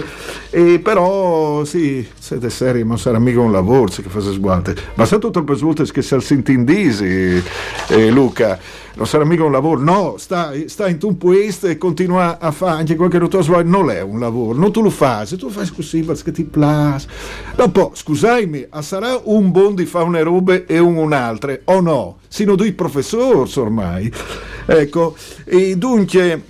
e 0.50 0.80
però 0.80 1.64
sì 1.64 2.08
siete 2.18 2.50
seri 2.50 2.84
ma 2.84 2.98
sarà 2.98 3.20
mica 3.20 3.40
un 3.40 3.52
lavoro 3.52 3.92
che 3.92 4.10
fa 4.10 4.20
sguate 4.20 4.76
ma 4.96 5.06
sa 5.06 5.20
tutto 5.20 5.44
per 5.44 5.58
volte 5.58 5.84
che 5.92 6.02
si 6.02 6.16
al 6.16 6.24
sintindisi 6.24 7.44
eh, 7.90 8.10
Luca? 8.10 8.60
Non 8.94 9.08
sarà 9.08 9.24
mica 9.24 9.46
un 9.46 9.54
lavoro, 9.54 9.80
no, 9.80 10.16
sta, 10.18 10.52
sta 10.66 10.90
in 10.90 10.98
un 11.04 11.18
puesto 11.18 11.68
e 11.68 11.78
continua 11.78 12.40
a 12.40 12.52
fare 12.52 12.80
anche 12.80 12.98
qualche 12.98 13.20
rotoso, 13.20 13.60
non 13.62 13.90
è 13.90 14.02
un 14.02 14.20
lavoro, 14.20 14.60
non 14.60 14.74
tu 14.74 14.82
lo 14.82 14.90
fai, 14.90 15.26
tu 15.38 15.46
lo 15.46 15.50
fai 15.50 15.70
così 15.70 16.02
perché 16.02 16.32
ti 16.32 16.44
piace. 16.44 17.08
Dopo, 17.56 17.92
scusami, 17.94 18.68
sarà 18.82 19.18
un 19.24 19.52
buon 19.52 19.76
di 19.76 19.86
fare 19.86 20.04
una 20.04 20.22
robe 20.22 20.66
e 20.66 20.78
un 20.78 20.98
un'altra, 21.52 21.62
o 21.66 21.82
no? 21.82 22.18
Sino 22.28 22.56
due 22.56 22.74
professori 22.74 23.52
ormai. 23.56 24.12
Ecco, 24.66 25.16
e 25.46 25.76
dunque, 25.76 26.42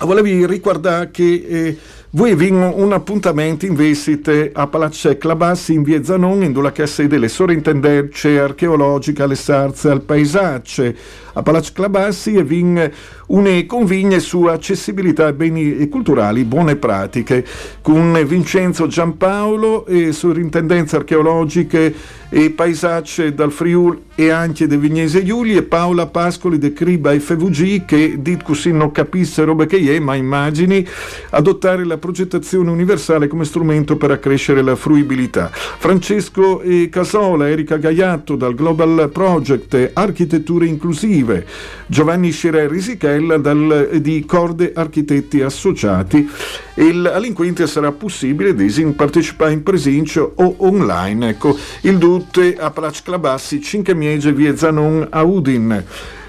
volevi 0.00 0.46
ricordare 0.46 1.10
che... 1.10 1.46
Eh, 1.48 1.78
voi 2.14 2.30
avete 2.30 2.52
un 2.52 2.92
appuntamento 2.92 3.66
in 3.66 3.74
visita 3.74 4.30
a 4.52 4.68
Palazzo 4.68 5.18
Clabassi 5.18 5.72
in 5.72 5.82
via 5.82 6.04
Zanon, 6.04 6.44
in 6.44 6.52
dove 6.52 6.70
che 6.70 6.86
sede 6.86 7.18
le 7.18 7.26
sovrintendenze 7.26 8.38
archeologiche 8.38 9.24
alle 9.24 9.34
sarze 9.34 9.90
al 9.90 10.00
paesaggio 10.02 10.94
a 11.34 11.42
Palazzo 11.42 11.72
Clabassi 11.72 12.34
e 12.34 12.44
vin 12.44 12.90
une 13.26 13.66
convigne 13.66 14.20
su 14.20 14.44
accessibilità 14.44 15.26
ai 15.26 15.32
beni 15.32 15.88
culturali, 15.88 16.44
buone 16.44 16.76
pratiche, 16.76 17.44
con 17.80 18.22
Vincenzo 18.26 18.86
Giampaolo 18.86 19.86
e 19.86 20.12
sovrintendenze 20.12 20.96
archeologiche 20.96 21.94
e 22.28 22.50
paesaggi 22.50 23.32
dal 23.32 23.52
Friul 23.52 24.00
e 24.16 24.30
anche 24.30 24.66
de 24.66 24.76
Vignese 24.76 25.20
Iuli 25.20 25.56
e 25.56 25.62
Paola 25.62 26.06
Pascoli 26.06 26.58
de 26.58 26.72
Criba 26.72 27.18
FVG 27.18 27.84
che 27.84 28.16
dit 28.18 28.42
così 28.42 28.72
non 28.72 28.90
capisse 28.92 29.44
robe 29.44 29.66
che 29.66 29.78
è, 29.78 29.98
ma 30.00 30.14
immagini 30.14 30.86
adottare 31.30 31.84
la 31.84 31.96
progettazione 31.96 32.70
universale 32.70 33.28
come 33.28 33.44
strumento 33.44 33.96
per 33.96 34.10
accrescere 34.10 34.62
la 34.62 34.74
fruibilità. 34.76 35.50
Francesco 35.52 36.62
Casola, 36.90 37.48
Erika 37.48 37.76
Gaiatto 37.76 38.36
dal 38.36 38.54
Global 38.54 39.10
Project 39.12 39.90
Architetture 39.92 40.66
Inclusive 40.66 41.23
Vive, 41.24 41.46
Giovanni 41.86 42.30
Scirer 42.30 42.70
Risichella 42.70 43.38
dal, 43.38 43.98
di 44.00 44.24
Corde 44.26 44.72
Architetti 44.74 45.40
Associati. 45.40 46.28
Il, 46.74 47.06
all'inquinto 47.06 47.66
sarà 47.66 47.90
possibile 47.92 48.54
partecipare 48.94 49.52
in 49.52 49.62
presenza 49.62 50.22
o 50.22 50.54
online. 50.58 51.30
Ecco, 51.30 51.56
il 51.82 51.98
Dutte 51.98 52.56
a 52.56 52.70
Plac 52.70 53.02
Clabassi, 53.02 53.60
Cinque 53.60 53.94
Miege, 53.94 54.32
via 54.32 54.54
Zanon 54.56 55.06
a 55.10 55.22
Udin 55.22 55.84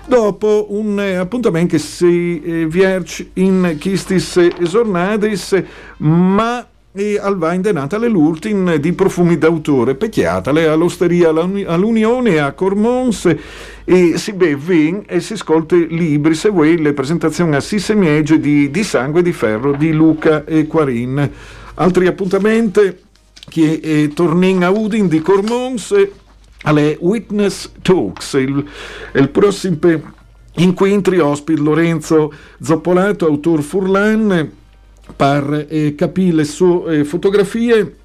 dopo 0.08 0.68
un 0.70 1.00
eh, 1.00 1.16
appuntamento 1.16 1.76
che 1.76 1.82
si 1.82 2.40
eh, 2.40 2.68
vierge 2.68 3.32
in 3.34 3.76
Chistis 3.80 4.38
Esornadis, 4.60 5.60
ma 5.98 6.64
e 6.98 7.20
al 7.20 7.38
Vain 7.38 7.62
de 7.62 7.74
Natale 7.74 8.08
l'Urtin 8.08 8.78
di 8.80 8.94
profumi 8.94 9.38
d'autore, 9.38 9.96
pecchiatale 9.96 10.66
all'osteria 10.66 11.28
all'Unione 11.28 12.40
a 12.40 12.54
Cormons 12.54 13.36
e 13.84 14.18
si 14.18 14.32
beve 14.32 15.04
e 15.06 15.20
si 15.20 15.34
ascolta 15.34 15.76
libri 15.76 16.36
se 16.36 16.48
vuoi 16.48 16.82
le 16.82 16.94
presentazioni 16.94 17.54
a 17.56 17.60
Sissemiege 17.60 18.40
di, 18.40 18.72
di 18.72 18.84
Sangue 18.84 19.22
di 19.22 19.34
Ferro 19.34 19.74
di 19.74 19.92
Luca 19.92 20.46
e 20.46 20.68
Quarin. 20.68 21.32
Altri 21.74 22.08
appuntamenti 22.08 22.96
che 23.50 23.80
eh, 23.84 24.12
tornin 24.14 24.64
a 24.64 24.70
Udin 24.70 25.10
di 25.10 25.22
Cormons 25.22 25.94
alle 26.62 26.98
Witness 27.02 27.72
Talks, 27.82 28.34
il, 28.34 28.66
il 29.16 29.30
prossimo 29.30 29.78
incontri 30.56 31.20
ospite 31.20 31.60
Lorenzo 31.60 32.32
Zoppolato, 32.62 33.26
autor 33.26 33.62
Furlan 33.62 34.64
per 35.16 35.68
eh, 35.70 35.96
capire 35.96 36.36
le 36.36 36.44
sue 36.44 37.00
eh, 37.00 37.04
fotografie 37.04 37.96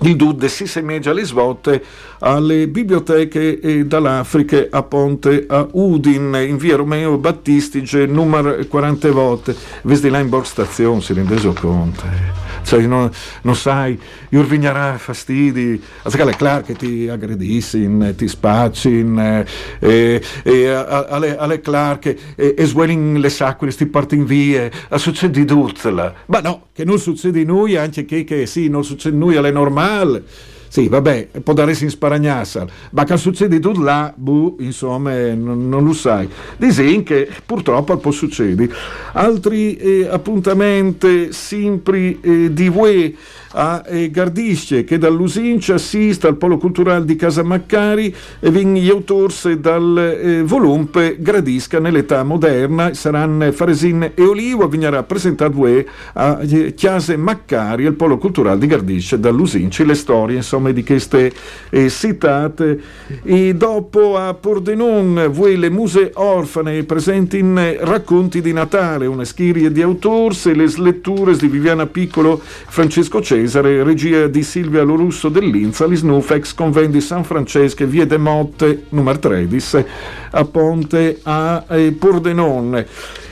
il 0.00 0.16
Dude 0.16 0.48
si 0.48 0.66
semeggia 0.66 1.12
le 1.12 1.24
svolte 1.24 1.84
alle 2.20 2.66
biblioteche 2.66 3.60
eh, 3.60 3.84
dall'Africa 3.84 4.66
a 4.70 4.82
Ponte 4.82 5.44
a 5.46 5.68
Udin 5.70 6.34
in 6.46 6.56
via 6.56 6.76
Romeo 6.76 7.18
Battistice 7.18 8.06
numero 8.06 8.56
40 8.66 9.10
volte. 9.12 9.54
Vesti 9.82 10.08
là 10.08 10.18
in 10.18 10.28
Borg 10.28 10.44
Station 10.44 11.02
si 11.02 11.12
rendeso 11.12 11.52
conto. 11.52 12.40
Cioè, 12.64 12.86
non, 12.86 13.10
non, 13.42 13.56
sai, 13.56 13.98
io 14.30 14.42
vignerà 14.44 14.96
fastidi, 14.96 15.82
è 16.02 16.08
chiaro 16.08 16.62
che 16.62 16.74
ti 16.74 17.08
aggredissin, 17.08 18.14
ti 18.16 18.28
spaccin, 18.28 19.18
eh, 19.18 19.46
e, 19.80 20.22
e 20.44 20.68
alle, 20.68 21.36
alle 21.36 21.60
clar 21.60 21.98
che 21.98 22.16
e, 22.36 22.54
e 22.56 22.64
svuelin 22.64 23.18
le 23.20 23.28
sacque, 23.30 23.68
ti 23.72 23.86
partin 23.86 24.24
via, 24.24 24.70
succede 24.94 25.40
di 25.40 25.44
tutto. 25.44 25.90
Ma 26.26 26.40
no, 26.40 26.68
che 26.72 26.84
non 26.84 26.98
succede 26.98 27.42
a 27.42 27.44
noi, 27.44 27.76
anche 27.76 28.04
che, 28.04 28.24
che 28.24 28.46
sì, 28.46 28.68
non 28.68 28.84
succede 28.84 29.16
a 29.16 29.18
noi, 29.18 29.34
è 29.34 29.50
normale. 29.82 30.24
Sì, 30.72 30.88
vabbè, 30.88 31.28
può 31.44 31.52
darsi 31.52 31.84
in 31.84 31.90
sparagnassa, 31.90 32.64
ma 32.92 33.04
che 33.04 33.18
succede 33.18 33.60
tutto 33.60 33.82
là, 33.82 34.10
buh, 34.16 34.56
insomma, 34.60 35.34
non, 35.34 35.68
non, 35.68 35.84
lo 35.84 35.92
sai. 35.92 36.26
Disin 36.56 37.02
che 37.02 37.28
purtroppo 37.44 37.94
può 37.98 38.10
succedere. 38.10 38.72
Altri 39.12 39.76
eh, 39.76 40.08
appuntamenti 40.10 41.30
sempre 41.30 42.16
eh, 42.22 42.54
di 42.54 42.68
UE 42.68 43.14
a 43.52 43.82
eh, 43.86 44.10
Gardisce 44.10 44.84
che 44.84 44.98
dall'Usincia 44.98 45.74
assiste 45.74 46.26
al 46.26 46.36
Polo 46.36 46.58
Culturale 46.58 47.04
di 47.04 47.16
Casa 47.16 47.42
Maccari 47.42 48.14
e 48.40 48.50
vin 48.50 48.74
gli 48.74 48.88
autori 48.88 49.60
dal 49.60 49.98
eh, 49.98 50.42
volumpe 50.42 51.16
Gradisca 51.18 51.78
nell'età 51.78 52.22
moderna. 52.22 52.94
Saranno 52.94 53.50
Faresin 53.52 54.12
e 54.14 54.22
Olivo 54.22 54.68
vignerà 54.68 55.02
presentato 55.02 55.58
UE 55.58 55.86
a 56.14 56.40
eh, 56.40 56.74
Chiase 56.74 57.16
Maccari 57.16 57.86
al 57.86 57.94
Polo 57.94 58.18
Culturale 58.18 58.58
di 58.58 58.66
Gardisce 58.66 59.20
dall'Usincia 59.20 59.84
le 59.84 59.94
storie 59.94 60.36
insomma 60.36 60.70
di 60.70 60.84
queste 60.84 61.32
eh, 61.70 61.90
citate. 61.90 62.80
E 63.22 63.54
dopo 63.54 64.16
a 64.16 64.32
Pordenon 64.34 65.28
voi 65.30 65.56
le 65.56 65.70
muse 65.70 66.10
orfane 66.14 66.82
presenti 66.84 67.38
in 67.38 67.76
racconti 67.80 68.40
di 68.40 68.52
Natale. 68.52 69.06
Una 69.06 69.24
schiria 69.24 69.70
di 69.70 69.82
autori 69.82 70.36
le 70.54 70.70
letture 70.76 71.36
di 71.36 71.48
Viviana 71.48 71.86
Piccolo 71.86 72.40
Francesco 72.42 73.20
Cesare 73.20 73.41
Cesare, 73.42 73.82
regia 73.82 74.28
di 74.28 74.44
Silvia 74.44 74.84
Lorusso 74.84 75.28
dell'Inza, 75.28 75.84
l'Isnuf, 75.86 76.30
ex 76.30 76.54
conventi 76.54 77.00
San 77.00 77.24
Francesco, 77.24 77.84
via 77.86 78.06
de 78.06 78.16
Motte, 78.16 78.84
numero 78.90 79.18
13, 79.18 79.84
a 80.30 80.44
Ponte 80.44 81.18
a 81.24 81.64
eh, 81.68 81.90
Pordenone. 81.90 82.86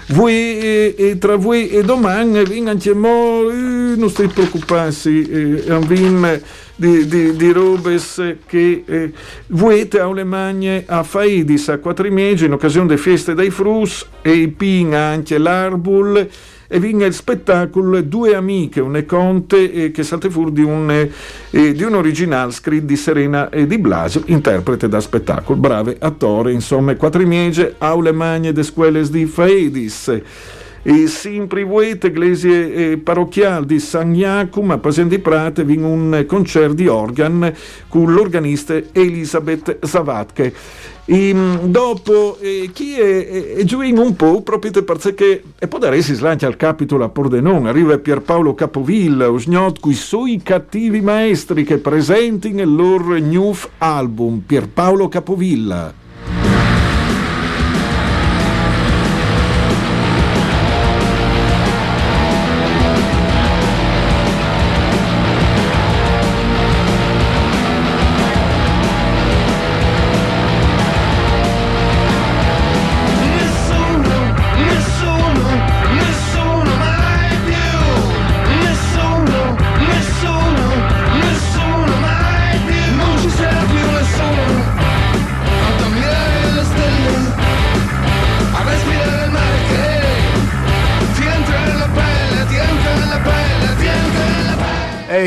Voi, 0.09 0.33
eh, 0.33 0.95
e 0.99 1.19
tra 1.19 1.37
voi 1.37 1.69
e 1.69 1.85
domani 1.85 2.43
vinganno, 2.43 3.51
eh, 3.51 3.95
non 3.95 4.11
stai 4.11 4.27
preoccuparsi, 4.27 5.23
eh, 5.31 5.79
vin 5.87 6.43
di, 6.75 7.07
di, 7.07 7.37
di 7.37 7.53
robes 7.53 8.37
che 8.47 8.83
eh, 8.85 9.13
vuete 9.47 10.01
a 10.01 10.25
magne 10.25 10.83
a 10.87 11.05
Faidis 11.05 11.69
a 11.69 11.79
Quatrimeggi 11.79 12.47
in 12.47 12.53
occasione 12.55 12.89
delle 12.89 12.99
feste 12.99 13.35
dei 13.35 13.51
Frus 13.51 14.05
e 14.23 14.33
i 14.33 14.49
pin 14.49 14.95
anche 14.95 15.39
l'Arbul 15.39 16.29
e 16.73 16.79
vinga 16.79 17.05
il 17.05 17.15
spettacolo 17.15 18.01
Due 18.01 18.37
amiche, 18.37 18.81
un 18.81 19.03
conte 19.05 19.73
eh, 19.73 19.91
che 19.91 20.05
salte 20.05 20.31
fuori 20.31 20.53
di 20.53 20.63
un, 20.63 20.89
eh, 21.51 21.73
di 21.73 21.83
un 21.83 21.95
original 21.95 22.53
scritto 22.53 22.87
di 22.87 22.95
Serena 22.95 23.49
e 23.49 23.67
di 23.67 23.77
Blasio, 23.77 24.23
interprete 24.27 24.89
da 24.89 25.01
spettacolo. 25.01 25.59
Brave 25.59 25.97
attore, 25.99 26.53
insomma, 26.53 26.95
quattro 26.95 27.27
miege, 27.27 27.75
aule 27.79 28.13
magne 28.13 28.53
de 28.53 28.63
scuoles 28.63 29.11
di 29.11 29.27
Faedis. 29.27 30.21
E 30.83 31.07
sempre 31.09 31.63
vuete 31.63 32.07
iglesia 32.07 32.51
eh, 32.51 32.99
parrocchiale 33.03 33.67
di 33.67 33.79
San 33.79 34.15
Giacomo 34.15 34.73
a 34.73 34.79
Pasen 34.79 35.09
di 35.09 35.19
Prate 35.19 35.65
vin 35.65 35.85
un 35.85 36.25
concerto 36.27 36.75
di 36.75 36.87
organ 36.87 37.53
con 37.89 38.13
l'organista 38.13 38.81
Elisabeth 38.93 39.85
Zavatke 39.85 40.55
e, 41.05 41.35
dopo 41.65 42.39
eh, 42.41 42.71
chi 42.73 42.95
è, 42.95 43.57
è, 43.57 43.65
giù 43.65 43.81
in 43.83 43.99
un 43.99 44.15
po' 44.17 44.43
proprio 44.43 44.71
perché 44.83 45.43
e 45.59 45.69
poi 45.69 45.81
da 45.81 46.01
si 46.01 46.15
slancia 46.15 46.47
al 46.47 46.57
capitolo 46.57 47.05
a 47.05 47.09
Pordenone 47.09 47.69
arriva 47.69 47.99
Pierpaolo 47.99 48.55
Capovilla 48.55 49.29
usgnot 49.29 49.81
con 49.81 49.91
i 49.91 49.95
suoi 49.95 50.41
cattivi 50.43 51.01
maestri 51.01 51.65
che 51.65 51.79
presenti 51.79 52.53
nel 52.53 52.73
loro 52.73 53.19
new 53.19 53.55
album 53.79 54.43
Pierpaolo 54.47 55.09
Capovilla 55.09 56.00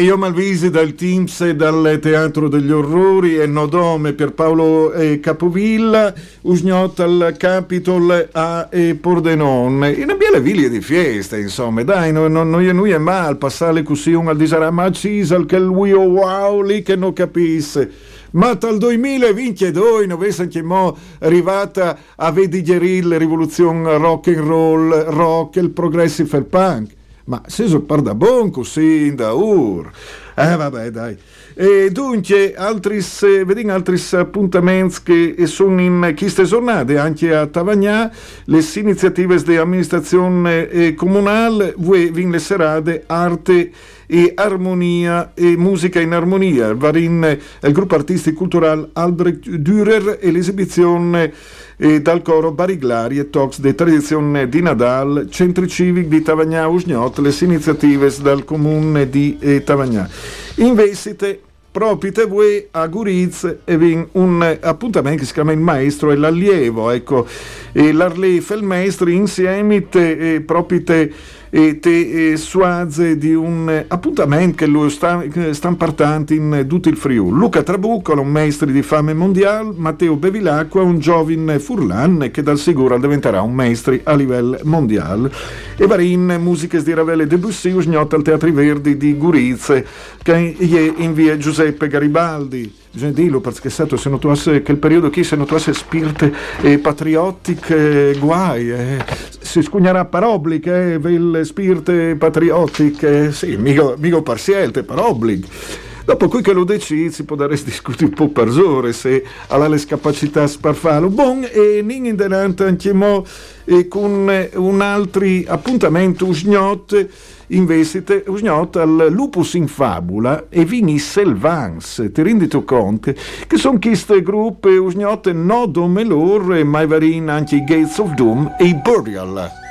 io 0.04 0.18
Malvisi 0.18 0.70
dal 0.70 0.96
Teams 0.96 1.40
e 1.40 1.56
dal 1.56 1.98
Teatro 2.02 2.50
degli 2.50 2.72
Orrori 2.72 3.38
e 3.38 3.48
Nodome 3.48 4.12
per 4.12 4.34
Paolo 4.34 4.92
eh, 4.92 5.22
Capovilla, 5.22 6.14
Usgnot 6.42 7.00
al 7.00 7.36
Capitol 7.38 8.28
a 8.34 8.68
Pordenone. 9.00 9.92
In 9.94 10.10
abbiamo 10.10 10.36
le 10.36 10.42
viglie 10.42 10.70
di 10.70 10.82
festa, 10.82 11.38
insomma, 11.38 11.84
dai, 11.84 12.12
non 12.12 12.34
no, 12.34 12.44
no, 12.44 12.60
noi 12.60 12.92
è 12.92 12.98
mal 12.98 13.38
passare 13.38 13.82
così 13.82 14.12
un 14.12 14.28
al 14.28 14.36
disarà, 14.36 14.72
ma 14.72 14.92
cisal 14.92 15.46
che 15.46 15.58
lui 15.58 15.94
oh 15.94 16.02
wow 16.02 16.62
lì 16.62 16.82
che 16.82 16.98
non 16.98 17.14
capisse. 17.14 17.90
Ma 18.32 18.56
dal 18.56 18.78
2022 18.78 20.06
non 20.06 20.18
avesse 20.18 20.42
anche 20.42 20.62
mo 20.62 20.98
arrivata 21.20 21.98
a 22.18 22.30
vedigerì 22.32 23.02
la 23.02 23.18
rivoluzione 23.18 23.98
rock 23.98 24.28
and 24.28 24.40
roll, 24.40 25.04
rock, 25.06 25.56
il 25.56 25.70
progressive 25.70 26.42
punk 26.42 26.92
ma 27.26 27.42
se 27.48 27.68
so 27.68 27.82
parda 27.82 28.14
bon 28.14 28.50
così 28.52 29.14
da 29.16 29.34
ur. 29.34 29.92
Eh 30.36 30.56
vabbè 30.56 30.90
dai. 30.90 31.18
E 31.56 31.92
dunque, 31.92 32.56
altri, 32.56 33.00
vediamo 33.46 33.74
altri 33.74 34.02
appuntamenti 34.14 35.36
che 35.36 35.46
sono 35.46 35.80
in 35.80 36.14
queste 36.18 36.46
giornate, 36.46 36.98
anche 36.98 37.36
a 37.36 37.46
Tavagnà, 37.46 38.12
le 38.46 38.66
iniziative 38.74 39.42
di 39.44 39.58
amministrazione 39.58 40.68
eh, 40.70 40.96
comunale, 40.96 41.76
voi 41.78 42.12
le 42.12 42.40
serate 42.40 43.04
arte 43.06 43.72
e 44.08 44.32
armonia 44.36 45.34
e 45.36 45.56
musica 45.56 46.00
in 46.00 46.14
armonia, 46.14 46.74
varin 46.74 47.38
il 47.62 47.72
gruppo 47.72 47.96
artistico 47.96 48.38
culturale 48.38 48.90
Albrecht 48.94 49.48
Dürer 49.48 50.18
e 50.20 50.32
l'esibizione 50.32 51.32
e 51.78 52.02
dal 52.02 52.22
coro 52.22 52.52
Bariglari 52.52 53.18
e 53.20 53.30
Tox 53.30 53.60
de 53.60 53.76
tradizione 53.76 54.48
di 54.48 54.62
Nadal, 54.62 55.28
centri 55.30 55.68
civic 55.68 56.08
di 56.08 56.22
Tavagnà 56.22 56.68
Usgnot, 56.68 57.20
le 57.20 57.34
iniziative 57.42 58.12
dal 58.22 58.44
comune 58.44 59.10
di 59.10 59.38
eh, 59.40 59.64
Tavagnà. 59.64 60.08
Investite 60.56 61.42
propite 61.74 62.26
voi 62.26 62.68
a 62.70 62.86
Guriz 62.86 63.56
e 63.66 64.08
un 64.12 64.58
appuntamento 64.62 65.22
che 65.22 65.26
si 65.26 65.34
chiama 65.34 65.54
il 65.54 65.60
maestro 65.60 66.12
e 66.12 66.16
l'allievo, 66.16 66.92
ecco, 66.92 67.26
e 67.74 67.92
l'Arlef 67.92 68.52
e 68.52 68.56
il 68.56 68.64
maestro 68.64 69.10
insieme 69.10 69.90
te, 69.90 70.36
e 70.36 70.42
propite 70.42 71.12
e 71.56 71.80
te 71.80 72.32
eh, 72.32 72.38
suaze 72.38 73.16
di 73.16 73.36
un 73.36 73.84
appuntamento 73.88 74.56
che 74.56 74.66
lui 74.66 74.90
sta, 74.90 75.24
sta 75.52 75.72
partendo 75.76 76.34
in 76.34 76.66
tutto 76.68 76.90
il 76.90 76.98
Friuli. 76.98 77.38
Luca 77.38 77.62
Trabuccola, 77.62 78.22
un 78.22 78.32
maestro 78.32 78.72
di 78.72 78.82
fame 78.82 79.14
mondiale, 79.14 79.72
Matteo 79.76 80.16
Bevilacqua, 80.16 80.82
un 80.82 80.98
giovane 80.98 81.60
furlan 81.60 82.30
che 82.32 82.42
dal 82.42 82.58
sicuro 82.58 82.98
diventerà 82.98 83.42
un 83.42 83.54
maestro 83.54 83.96
a 84.02 84.16
livello 84.16 84.58
mondiale. 84.64 85.32
E 85.78 85.86
Varin, 85.86 86.38
musiche 86.40 86.82
di 86.82 86.92
Ravelle 86.92 87.28
Debussy, 87.28 87.72
usgnota 87.72 88.16
al 88.16 88.24
Teatri 88.24 88.50
Verdi 88.50 88.98
di 88.98 89.16
Gurizze, 89.16 89.86
che 90.24 90.34
è 90.34 90.94
in 90.98 91.14
via 91.14 91.38
Giuseppe 91.38 91.88
Garibaldi 91.88 92.82
bisogna 92.94 93.12
dirlo 93.12 93.42
perché 93.42 93.72
stato 93.72 93.98
se 93.98 94.08
tu 94.20 94.32
che 94.32 94.72
il 94.72 94.78
periodo 94.78 95.10
che 95.10 95.24
se 95.24 95.36
non 95.36 95.48
tu 95.48 95.58
spirite 95.58 96.32
eh, 96.62 96.78
patriottiche 96.78 98.16
guai 98.20 98.72
eh, 98.72 99.06
si 99.40 99.64
scugnerà 99.64 100.06
parobliche 100.06 101.00
eh, 101.04 101.10
il 101.10 101.42
spirite 101.44 102.16
patriottiche 102.16 103.32
sì 103.32 103.58
mica, 103.58 103.96
mica 103.98 104.22
parziale 104.22 104.84
parobliche 104.84 105.92
Dopo 106.06 106.28
qui 106.28 106.42
che 106.42 106.52
lo 106.52 106.66
decidi 106.66 107.12
si 107.12 107.24
può 107.24 107.38
dare 107.38 107.58
discutere 107.64 108.04
un 108.04 108.12
po' 108.12 108.28
per 108.28 108.50
ore 108.50 108.92
se 108.92 109.24
ha 109.48 109.68
le 109.70 109.86
capacità 109.86 110.46
sparfalo. 110.46 111.08
Bon, 111.08 111.48
e 111.50 111.82
nin 111.82 112.06
in 112.06 112.18
denante 112.18 112.66
anche 112.66 112.92
mo 112.92 113.26
e 113.64 113.88
con 113.88 114.30
un 114.56 114.82
altro 114.82 115.26
appuntamento 115.46 116.26
usgnot 116.26 117.08
investite 117.48 118.24
usgnot 118.28 118.76
al 118.76 119.08
lupus 119.10 119.54
in 119.54 119.68
fabula 119.68 120.46
e 120.50 120.66
vini 120.66 121.00
selvans 121.00 122.10
ti 122.12 122.22
rendi 122.22 122.48
tu 122.48 122.64
conto 122.64 123.14
che 123.48 123.58
sono 123.58 123.80
queste 123.80 124.22
gruppe 124.22 124.78
usgnot 124.78 125.32
no 125.32 125.66
domelor 125.66 126.56
e 126.56 126.64
mai 126.64 126.88
varin 126.88 127.30
anche 127.30 127.56
i 127.58 127.64
Gates 127.64 127.98
of 127.98 128.14
Doom 128.14 128.56
e 128.58 128.66
i 128.66 128.76
Burial 128.76 129.63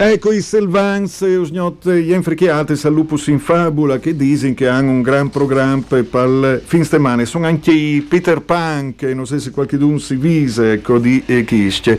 Ecco 0.00 0.30
i 0.30 0.40
Selvans, 0.40 1.22
usgnot 1.22 1.90
gli 1.90 2.12
enfrichiati 2.12 2.78
al 2.84 2.92
lupus 2.92 3.26
in 3.26 3.40
fabula 3.40 3.98
che 3.98 4.14
dicono 4.14 4.54
che 4.54 4.68
hanno 4.68 4.92
un 4.92 5.02
gran 5.02 5.28
programma 5.28 5.82
per 5.88 6.06
il 6.12 6.62
fin 6.64 6.84
stemane. 6.84 7.26
Sono 7.26 7.46
anche 7.46 7.72
i 7.72 8.00
Peter 8.08 8.40
Pan, 8.40 8.94
che 8.94 9.12
non 9.12 9.26
so 9.26 9.36
se 9.40 9.50
qualcuno 9.50 9.98
si 9.98 10.14
vise, 10.14 10.74
ecco, 10.74 11.00
di 11.00 11.24
Chisce. 11.44 11.98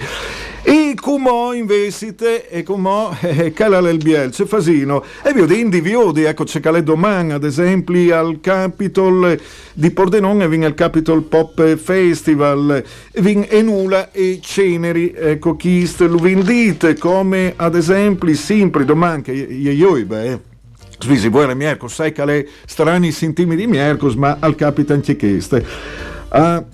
E 0.89 0.95
come 0.95 1.55
investite 1.55 2.49
e 2.49 2.63
come 2.63 3.15
eh, 3.21 3.53
calale 3.53 3.91
il 3.91 3.99
biel, 3.99 4.31
c'è 4.31 4.45
fasino. 4.45 5.03
E 5.23 5.33
vi 5.33 5.41
ho 5.41 5.45
di 5.45 5.59
indiviodi, 5.59 6.23
ecco, 6.23 6.45
c'è 6.45 6.59
cale 6.59 6.81
domani, 6.81 7.31
ad 7.31 7.43
esempio, 7.43 8.17
al 8.17 8.39
Capitol 8.41 9.39
di 9.71 9.91
Pordenone, 9.91 10.47
vin 10.47 10.65
al 10.65 10.73
Capitol 10.73 11.21
Pop 11.21 11.75
Festival, 11.75 12.83
vin 13.19 13.45
Enula 13.47 14.11
e 14.11 14.39
Ceneri, 14.41 15.13
ecco, 15.15 15.55
chi 15.55 15.87
lo 15.99 16.17
vendite, 16.17 16.97
come 16.97 17.53
ad 17.55 17.75
esempio, 17.75 18.33
sempre 18.33 18.83
domani, 18.83 19.21
che 19.21 19.31
io, 19.31 20.03
beh, 20.03 20.39
Svisi, 20.97 21.29
buona 21.29 21.53
Miercos, 21.53 21.93
sai 21.93 22.11
che 22.11 22.47
strani 22.65 23.11
sintimi 23.11 23.55
di 23.55 23.67
Miercos, 23.67 24.15
ma 24.15 24.37
al 24.39 24.55
capitan 24.55 25.03
ci 25.03 25.15
chieste. 25.15 25.63
Uh, 26.31 26.65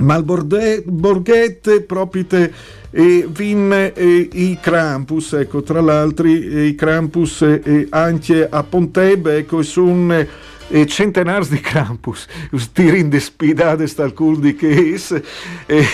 ma 0.00 0.14
al 0.14 0.24
borghette, 0.24 1.82
propite 1.82 2.76
e 2.90 3.26
vin 3.28 3.72
eh, 3.72 4.28
i 4.32 4.58
Krampus, 4.60 5.34
ecco, 5.34 5.62
tra 5.62 5.80
l'altro 5.80 6.26
i 6.26 6.74
Krampus 6.74 7.42
eh, 7.42 7.86
anche 7.90 8.48
a 8.48 8.62
Pontebbe, 8.62 9.36
ecco, 9.36 9.62
sono 9.62 10.26
e 10.68 10.86
centenars 10.86 11.48
di 11.48 11.60
Krampus, 11.60 12.26
tirin 12.72 13.08
de 13.08 13.20
spidade 13.20 13.86
sta 13.86 14.10
cul 14.12 14.38
di 14.38 14.54
Case, 14.54 15.22
e 15.66 15.86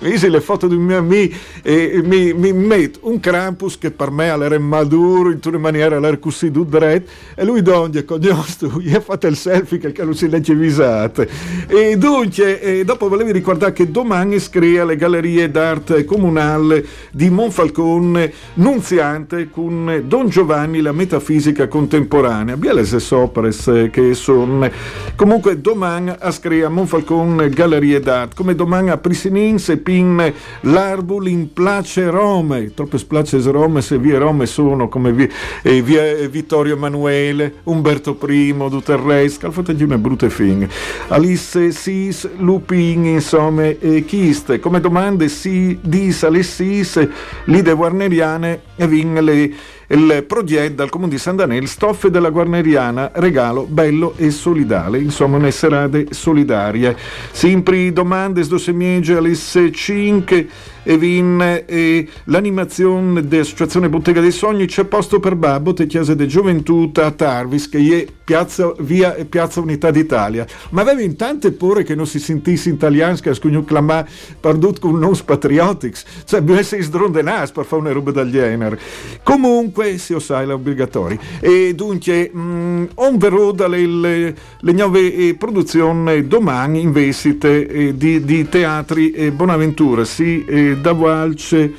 visi 0.00 0.28
le 0.28 0.40
foto 0.40 0.66
di 0.66 0.74
un 0.74 0.82
mio 0.82 0.98
amico 0.98 1.36
e 1.62 2.00
mi, 2.02 2.32
mi 2.32 2.52
met 2.52 2.98
un 3.02 3.20
Krampus 3.20 3.78
che 3.78 3.90
per 3.90 4.10
me 4.10 4.26
era 4.26 4.58
maduro, 4.58 5.30
in 5.30 5.38
una 5.44 5.58
maniera 5.58 5.96
era 5.96 6.16
così 6.18 6.50
dret, 6.50 7.08
e 7.34 7.44
lui 7.44 7.62
donde 7.62 8.04
cognosto, 8.04 8.80
gli 8.80 8.94
ha 8.94 9.00
fatto 9.00 9.26
il 9.26 9.36
selfie 9.36 9.78
che 9.78 10.04
non 10.04 10.14
si 10.14 10.28
legge 10.28 10.54
visate. 10.54 11.28
E 11.68 11.96
dunque, 11.96 12.60
e 12.60 12.84
dopo 12.84 13.08
volevi 13.08 13.32
ricordare 13.32 13.72
che 13.72 13.90
domani 13.90 14.38
scrive 14.40 14.80
alle 14.80 14.96
gallerie 14.96 15.50
d'arte 15.50 16.04
comunale 16.04 16.84
di 17.12 17.30
Monfalcone, 17.30 18.32
nunziante 18.54 19.50
con 19.50 20.02
Don 20.06 20.28
Giovanni 20.28 20.80
la 20.80 20.92
metafisica 20.92 21.68
contemporanea. 21.68 22.56
Biele 22.56 22.84
se 22.84 23.14
opere 23.14 23.50
che 23.90 24.14
sono. 24.16 24.68
Comunque 25.14 25.60
domani 25.60 26.12
a 26.18 26.30
Screa 26.30 26.68
Monfalcon 26.68 27.48
Gallerie 27.52 28.00
d'Art, 28.00 28.34
come 28.34 28.54
domani 28.54 28.90
a 28.90 28.96
Prisinin 28.96 29.58
se 29.58 29.76
pin 29.76 30.32
l'arbul 30.62 31.28
in 31.28 31.52
place 31.52 32.10
Rome, 32.10 32.74
troppe 32.74 32.98
splace 32.98 33.40
Rome 33.40 33.80
se 33.80 33.98
via 33.98 34.18
Rome 34.18 34.46
sono 34.46 34.88
come 34.88 35.12
via, 35.12 35.28
eh, 35.62 35.82
via 35.82 36.02
Vittorio 36.28 36.74
Emanuele, 36.74 37.56
Umberto 37.64 38.18
I, 38.28 38.54
Duterres, 38.56 39.38
calfate 39.38 39.76
una 39.78 39.98
brutte 39.98 40.30
fin. 40.30 40.68
Alice 41.08 41.70
Sis, 41.70 42.28
Lupin, 42.38 43.04
insomma, 43.04 43.64
e 43.66 44.04
Chiste, 44.04 44.58
come 44.58 44.80
domande 44.80 45.28
si 45.28 45.78
dis 45.80 46.24
alle 46.24 46.42
Sis, 46.42 47.06
lide 47.44 47.72
warneriane 47.72 48.60
e 48.76 48.86
vin 48.86 49.14
le 49.22 49.52
il 49.88 50.24
progetto 50.26 50.74
dal 50.74 50.88
comune 50.88 51.10
di 51.10 51.18
San 51.18 51.36
Danel, 51.36 51.68
stoffe 51.68 52.10
della 52.10 52.30
Guarneriana, 52.30 53.10
regalo 53.14 53.64
bello 53.64 54.14
e 54.16 54.30
solidale, 54.30 54.98
insomma 54.98 55.36
una 55.36 55.50
serate 55.50 56.08
solidarie. 56.10 56.96
Sempre 57.30 57.92
domande, 57.92 58.42
sto 58.42 58.58
semiege 58.58 59.16
alle 59.16 59.34
5 59.34 60.48
e 60.86 60.96
vin 60.96 61.64
e 61.66 62.08
l'animazione 62.24 63.26
dell'associazione 63.26 63.88
Bottega 63.88 64.20
dei 64.20 64.30
Sogni 64.30 64.66
c'è 64.66 64.84
posto 64.84 65.18
per 65.18 65.34
Babbo 65.34 65.74
te 65.74 65.86
chiese 65.86 66.14
de 66.14 66.26
gioventù 66.26 66.92
a 66.94 67.10
Tarvis 67.10 67.68
che 67.68 67.78
è 67.78 68.06
piazza, 68.22 68.72
via 68.78 69.16
Piazza 69.28 69.60
Unità 69.60 69.90
d'Italia. 69.90 70.46
Ma 70.70 70.82
aveva 70.82 71.00
in 71.00 71.16
tante 71.16 71.50
pure 71.50 71.82
che 71.82 71.96
non 71.96 72.06
si 72.06 72.20
sentisse 72.20 72.68
italiano 72.68 73.16
che 73.20 73.34
scugno 73.34 73.64
clamà 73.64 74.06
pardut 74.38 74.78
con 74.78 74.98
non 74.98 75.14
patriotics 75.24 76.04
cioè 76.24 76.40
bisogna 76.40 76.60
essere 76.60 76.82
sdrondenas 76.82 77.50
per 77.50 77.64
fare 77.64 77.82
una 77.82 77.92
roba 77.92 78.12
del 78.12 78.30
genere. 78.30 78.78
Comunque 79.24 79.98
si 79.98 80.12
osai 80.12 80.46
l'obbligatori 80.46 81.18
e 81.40 81.74
dunque 81.74 82.30
mh, 82.32 82.38
mm, 82.38 82.84
on 82.94 83.18
verrò 83.18 83.50
dalle 83.50 83.86
le, 83.86 84.36
le 84.60 84.72
nuove 84.72 85.12
eh, 85.12 85.34
produzioni 85.34 86.26
domani 86.26 86.80
in 86.80 86.92
vestite 86.92 87.66
eh, 87.66 87.96
di, 87.96 88.24
di, 88.24 88.48
teatri 88.48 89.10
e 89.10 89.32
Bonaventura 89.32 90.04
sì 90.04 90.44
eh, 90.44 90.75
da 90.80 90.92
Valce 90.92 91.72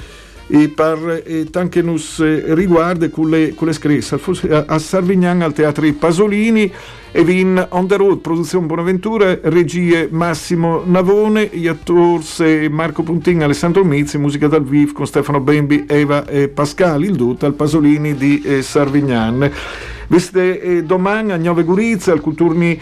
e 0.49 0.69
per 0.69 1.23
e 1.25 1.45
anche 1.53 1.81
nos 1.81 2.23
riguarda 2.53 3.09
con 3.09 3.29
le, 3.29 3.53
con 3.53 3.67
le 3.67 3.73
scrisse 3.73 4.17
a, 4.65 4.79
Sarvignan 4.79 5.41
al 5.41 5.51
Teatro 5.51 5.91
Pasolini 5.93 6.71
e 7.11 7.23
vin 7.23 7.65
on 7.71 7.87
the 7.87 7.97
road 7.97 8.19
produzione 8.19 8.65
Bonaventura 8.65 9.37
regie 9.41 10.07
Massimo 10.09 10.83
Navone 10.85 11.49
gli 11.51 11.67
attori 11.67 12.69
Marco 12.69 13.03
Puntin 13.03 13.43
Alessandro 13.43 13.83
Mizzi 13.83 14.17
musica 14.17 14.47
dal 14.47 14.63
vivo 14.63 14.93
con 14.93 15.05
Stefano 15.05 15.41
Bembi 15.41 15.83
Eva 15.85 16.25
e 16.25 16.47
Pascali 16.47 17.07
il 17.07 17.15
dutto 17.15 17.45
al 17.45 17.53
Pasolini 17.53 18.15
di 18.15 18.41
eh, 18.41 18.61
Sarvignan. 18.61 19.51
Viste 20.07 20.61
eh, 20.61 20.83
domani 20.83 21.33
a 21.33 21.37
Nove 21.37 21.63
Gurizia 21.63 22.13
al 22.13 22.21
Culturni 22.21 22.79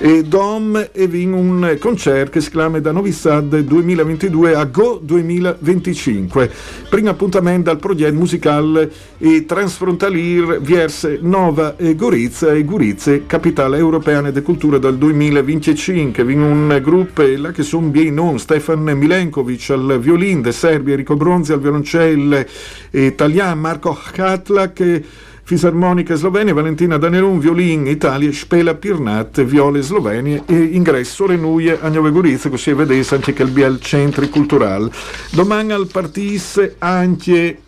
e 0.00 0.22
Dom 0.22 0.90
e 0.92 1.08
vin 1.08 1.32
un 1.32 1.76
concerto 1.80 2.30
che 2.30 2.40
si 2.40 2.50
chiama 2.50 2.78
da 2.78 2.92
Novi 2.92 3.10
Sad 3.10 3.58
2022 3.58 4.54
a 4.54 4.64
Go 4.64 5.00
2025. 5.02 6.50
Primo 6.88 7.10
appuntamento 7.10 7.70
al 7.70 7.78
progetto 7.78 8.14
musicale 8.14 8.92
e 9.18 9.44
transfrontalier 9.44 10.60
verso 10.60 11.16
Nova 11.20 11.76
e 11.76 11.96
Gorizia 11.96 12.52
e 12.52 12.64
Gorizia, 12.64 13.20
capitale 13.26 13.78
europea 13.78 14.20
de 14.30 14.42
cultura 14.42 14.78
dal 14.78 14.96
2025. 14.96 16.24
Vin 16.24 16.42
un 16.42 16.80
gruppo 16.80 17.22
là 17.36 17.50
che 17.50 17.64
sono 17.64 17.88
bien 17.88 18.14
non 18.14 18.38
Stefan 18.38 18.84
Milenkovic 18.84 19.70
al 19.70 19.98
violin 20.00 20.42
de 20.42 20.52
Serbia, 20.52 20.92
Enrico 20.92 21.16
Bronzi 21.16 21.52
al 21.52 21.60
violoncello 21.60 22.44
italiano, 22.92 23.60
Marco 23.60 23.98
Hatlak 24.14 25.02
Fisarmonica 25.48 26.14
Slovenia, 26.14 26.52
Valentina 26.52 26.98
Danerun, 26.98 27.38
violin 27.38 27.86
Italia, 27.86 28.30
Spela 28.34 28.74
Pirnat, 28.74 29.42
viole 29.44 29.80
Slovenia 29.80 30.42
e 30.44 30.54
ingresso 30.54 31.24
Renuie 31.24 31.80
a 31.80 31.88
Nuove 31.88 32.10
Gorizia, 32.10 32.50
così 32.50 32.74
vedete 32.74 33.14
anche 33.14 33.32
che 33.32 33.44
il 33.44 33.48
BL 33.48 33.78
Centri 33.78 34.28
Cultural. 34.28 34.90
Domani 35.30 35.72
al 35.72 35.86
partisse 35.90 36.74
anche 36.80 37.62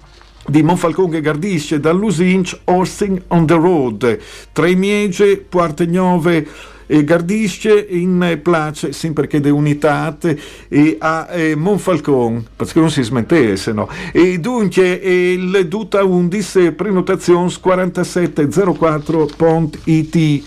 di 0.46 0.62
Monfalcone 0.62 1.16
e 1.16 1.20
Gardisce 1.22 1.80
dall'Usinch 1.80 2.54
Horsing 2.64 3.22
on 3.28 3.46
the 3.46 3.54
Road, 3.54 4.18
Tre 4.52 4.74
Miege, 4.74 5.38
Puarte 6.90 6.90
Nove, 6.90 6.92
e 6.92 7.04
Gardisce 7.04 7.86
in 7.88 8.40
place 8.42 8.92
sempre 8.92 9.28
che 9.28 9.40
de 9.40 9.50
unitate 9.50 10.36
e 10.68 10.96
a 10.98 11.28
eh, 11.30 11.54
Monfalcon 11.54 12.44
perché 12.56 12.80
non 12.80 12.90
si 12.90 13.02
smentesse 13.02 13.72
no. 13.72 13.88
E 14.12 14.40
dunque 14.40 14.88
il 14.88 15.68
duta 15.68 16.02
undis 16.02 16.72
prenotazioni 16.74 17.54
4704.it 17.62 20.42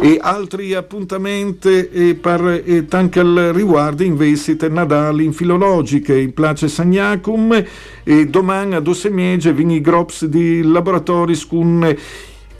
e 0.00 0.16
altri 0.20 0.72
appuntamenti 0.72 1.90
eh, 1.90 2.14
per 2.14 2.62
eh, 2.64 2.86
tankel 2.86 3.52
riguardo 3.52 4.02
in 4.02 4.16
vestite 4.16 4.68
Nadali 4.68 5.24
in 5.24 5.34
filologiche 5.34 6.18
in 6.18 6.32
place 6.32 6.68
Sagnacum 6.68 7.62
e 8.02 8.26
domani 8.26 8.74
a 8.74 8.80
Dossemiege 8.80 9.52
vini 9.52 9.82
grops 9.82 10.24
di 10.24 10.62
laboratori 10.62 11.38
con 11.46 11.94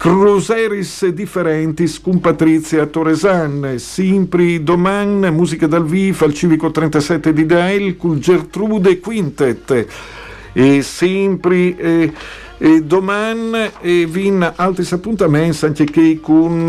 Cruzeris 0.03 1.07
differentis 1.11 2.01
cum 2.01 2.19
Patrizia 2.19 2.87
Toresan, 2.87 3.79
Simpri 3.79 4.61
Doman, 4.61 5.29
musica 5.33 5.69
dal 5.69 5.85
vivo 5.85 6.25
al 6.25 6.35
civico 6.35 6.73
37 6.73 7.33
di 7.33 7.47
Dael, 7.47 7.97
col 7.97 8.19
Gertrude 8.19 8.99
Quintet, 8.99 9.87
e 10.53 10.83
Simpri 10.83 11.77
e, 11.77 12.13
e 12.59 12.83
Doman 12.83 13.71
e 13.81 14.07
vin 14.07 14.53
altri 14.57 14.85
appuntamenti 14.91 15.67
anche 15.67 15.85
che 15.85 16.19
con 16.21 16.67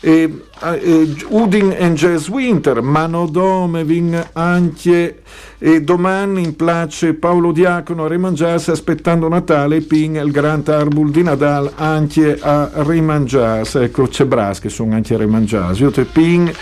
e, 0.00 0.44
e, 0.62 1.16
Udin 1.28 1.76
and 1.78 1.96
Jazz 1.96 2.28
Winter, 2.28 2.80
Manodome 2.80 3.84
vin 3.84 4.28
anche 4.32 5.22
e 5.58 5.82
domani 5.82 6.42
in 6.42 6.56
place 6.56 7.12
Paolo 7.12 7.52
Diacono 7.52 8.06
a 8.06 8.08
rimangiarsi 8.08 8.70
aspettando 8.70 9.28
Natale 9.28 9.82
ping 9.82 10.18
il 10.22 10.30
Grand 10.30 10.66
Arbul 10.68 11.10
di 11.10 11.22
Nadal 11.22 11.70
anche 11.76 12.38
a 12.40 12.70
rimangiarsi. 12.76 13.78
Ecco 13.78 14.06
c'è 14.06 14.24
Bras 14.24 14.58
che 14.58 14.70
sono 14.70 14.94
anche 14.94 15.14
a 15.14 15.18
rimangiarsi. 15.18 15.82
Io 15.82 15.90
te 15.90 16.04
ping 16.04 16.54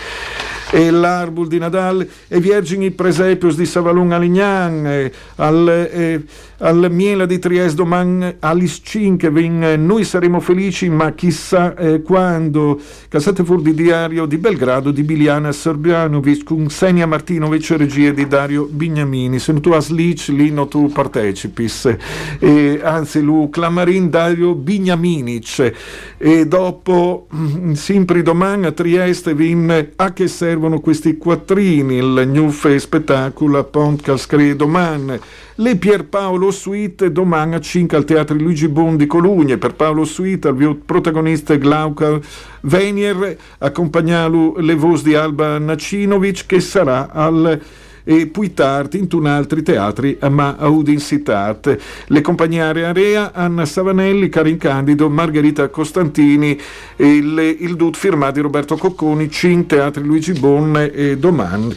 e 0.71 0.91
l'arbul 0.91 1.47
di 1.47 1.57
Nadal 1.57 2.07
e 2.27 2.39
Vergini 2.39 2.91
Presepios 2.91 3.55
di 3.55 3.65
Savalun 3.65 4.11
Alignan 4.11 4.85
e 4.85 5.11
al, 5.35 5.67
e, 5.67 6.21
al 6.59 6.87
Miela 6.91 7.25
di 7.25 7.39
Trieste 7.39 7.75
domani 7.75 8.35
Alice 8.39 8.81
5 8.83 9.29
vin, 9.31 9.75
noi 9.77 10.03
saremo 10.03 10.39
felici 10.39 10.89
ma 10.89 11.13
chissà 11.13 11.75
eh, 11.75 12.01
quando. 12.01 12.79
Casate 13.07 13.43
fuori 13.43 13.61
di 13.61 13.73
diario 13.73 14.25
di 14.25 14.37
Belgrado 14.37 14.91
di 14.91 15.03
Biliana 15.03 15.51
Serbianovic 15.51 16.43
con 16.43 16.69
Senia 16.69 17.07
Martinovic 17.07 17.71
regia 17.77 18.11
di 18.11 18.27
Dario 18.27 18.65
Bignamini. 18.65 19.39
Se 19.39 19.57
tu 19.59 19.71
a 19.71 19.79
Slic 19.79 20.27
lì 20.27 20.51
no 20.51 20.67
tu 20.67 20.89
partecipis. 20.89 21.95
E, 22.39 22.79
anzi 22.83 23.21
lu 23.21 23.49
Clamarin 23.49 24.09
Dario 24.09 24.53
Bignaminic. 24.53 25.73
E 26.17 26.45
dopo 26.45 27.27
mm, 27.33 27.71
sempre 27.73 28.21
domani 28.21 28.65
a 28.65 28.71
Trieste 28.71 29.33
vin 29.33 29.91
a 29.95 30.13
che 30.13 30.27
servono 30.27 30.81
questi 30.81 31.17
quattrini? 31.17 31.95
Il 31.95 32.27
Newfe 32.27 32.77
spettacolo 32.79 33.63
Pont 33.63 34.01
Calscree 34.01 34.55
domani 34.55 35.19
le 35.59 35.75
Pierpaolo 35.75 36.51
Suite 36.51 37.11
domani 37.11 37.55
a 37.55 37.59
5 37.59 37.97
al 37.97 38.05
Teatro 38.05 38.35
Luigi 38.35 38.69
Bondi 38.69 39.05
Colugne 39.07 39.57
per 39.57 39.73
Paolo 39.73 40.05
Suite 40.05 40.47
al 40.47 40.77
protagonista 40.85 41.55
Glauca 41.55 42.17
Venier 42.61 43.37
accompagnato 43.57 44.55
le 44.57 44.75
voci 44.75 45.03
di 45.03 45.15
Alba 45.15 45.57
Nacinovic 45.57 46.45
che 46.45 46.61
sarà 46.61 47.09
al 47.11 47.61
e 48.05 48.27
poi 48.27 48.53
tardi 48.53 49.07
in 49.11 49.25
altri 49.27 49.61
teatri 49.61 50.17
ma 50.31 50.55
audincitat. 50.57 51.77
Le 52.07 52.21
compagnie 52.21 52.61
Area, 52.61 53.31
Anna 53.33 53.65
Savanelli, 53.65 54.29
Karin 54.29 54.57
Candido, 54.57 55.09
Margherita 55.09 55.67
Costantini, 55.67 56.59
il, 56.95 57.57
il 57.59 57.75
dut 57.75 57.95
firmato 57.97 58.41
Roberto 58.41 58.77
Cocconi, 58.77 59.29
Cin 59.29 59.67
Teatri 59.67 60.03
Luigi 60.03 60.31
Bonne 60.31 60.91
e 60.91 61.17
domani. 61.17 61.75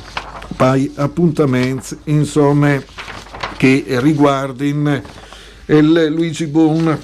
Poi 0.56 0.90
appuntamenti, 0.94 1.98
insomma 2.04 2.80
che 3.62 3.84
riguardano 4.00 5.00
il 5.66 6.06
Luigi 6.10 6.48
Bon. 6.48 6.98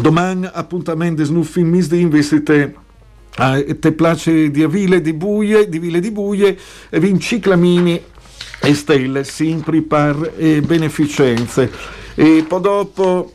Domani 0.00 0.48
appuntamento 0.52 1.22
snuffin 1.22 1.68
misdi 1.68 2.00
investite 2.00 2.74
a 3.36 3.62
te 3.78 3.92
place 3.92 4.50
di 4.50 4.64
Avile 4.64 5.00
di 5.00 5.12
Buie, 5.12 5.68
di 5.68 5.78
Ville 5.78 6.00
di 6.00 6.10
Buie 6.10 6.58
e 6.90 6.98
vin 6.98 7.20
ciclamini 7.20 8.02
e 8.62 8.74
stelle 8.74 9.22
sempre 9.22 9.80
per 9.82 10.32
eh, 10.38 10.60
beneficenze. 10.60 11.70
E 12.16 12.44
poi 12.48 12.60
dopo 12.60 13.34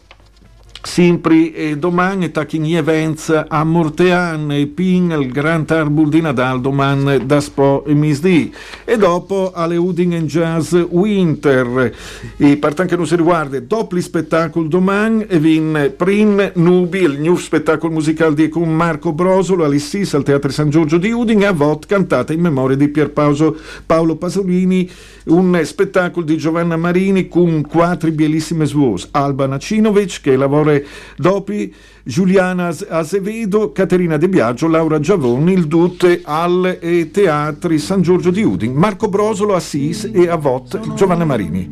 Sempre 0.87 1.53
e 1.53 1.77
domani 1.77 2.31
tacchini 2.31 2.75
events 2.75 3.29
a 3.47 3.63
Mortean 3.65 4.49
e 4.51 4.67
Pin 4.67 5.11
il 5.19 5.31
Grand 5.31 5.69
Arbul 5.69 6.07
di 6.07 6.21
Nadal 6.21 6.61
domani 6.61 7.25
da 7.25 7.41
Spo 7.41 7.83
e 7.85 7.93
Misdi 7.93 8.51
e 8.85 8.97
dopo 8.97 9.51
alle 9.53 9.75
Uding 9.75 10.13
and 10.13 10.27
Jazz 10.27 10.73
Winter. 10.73 11.93
E 12.37 12.57
per 12.57 12.73
tanto 12.73 12.91
che 12.91 12.95
non 12.95 13.05
si 13.05 13.15
riguarda 13.17 13.59
gli 13.59 14.01
spettacoli 14.01 14.69
domani 14.69 15.25
e 15.27 15.37
vin 15.39 15.93
Prim 15.95 16.53
Nubi 16.55 16.99
il 17.01 17.19
new 17.19 17.35
spettacolo 17.35 17.93
musicale 17.93 18.33
di 18.33 18.47
con 18.47 18.73
Marco 18.73 19.11
Brosolo 19.11 19.65
all'Issis 19.65 20.13
al 20.13 20.23
Teatro 20.23 20.49
San 20.49 20.69
Giorgio 20.69 20.97
di 20.97 21.11
Uding 21.11 21.43
a 21.43 21.51
Vot 21.51 21.85
cantata 21.85 22.31
in 22.31 22.39
memoria 22.39 22.77
di 22.77 22.87
Pierpaolo 22.87 23.57
Paolo 23.85 24.15
Pasolini. 24.15 24.89
Un 25.25 25.59
spettacolo 25.65 26.25
di 26.25 26.37
Giovanna 26.37 26.77
Marini 26.77 27.27
con 27.27 27.61
quattro 27.67 28.09
bellissime 28.09 28.63
voci 28.65 29.05
Alba 29.11 29.45
Nacinovic 29.45 30.21
che 30.21 30.37
lavora 30.37 30.76
Dopi 31.15 31.73
Giuliana 32.03 32.73
Azevedo, 32.89 33.71
Caterina 33.71 34.17
De 34.17 34.29
Biagio, 34.29 34.67
Laura 34.67 34.99
Giavoni, 34.99 35.53
il 35.53 35.67
Dutte 35.67 36.21
al 36.23 36.77
e 36.79 37.11
Teatri 37.11 37.79
San 37.79 38.01
Giorgio 38.01 38.31
di 38.31 38.43
Udin, 38.43 38.73
Marco 38.73 39.07
Brosolo, 39.07 39.55
Assis 39.55 40.09
e 40.11 40.27
a 40.27 40.35
Vot 40.35 40.93
Giovanna 40.95 41.25
Marini. 41.25 41.69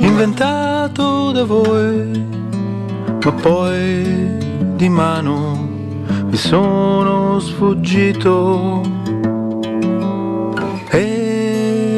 Inventato 0.00 1.32
da 1.32 1.44
voi, 1.44 2.24
ma 3.24 3.32
poi 3.32 4.02
di 4.76 4.88
mano 4.88 5.68
mi 6.26 6.36
sono 6.36 7.38
sfuggito 7.40 8.94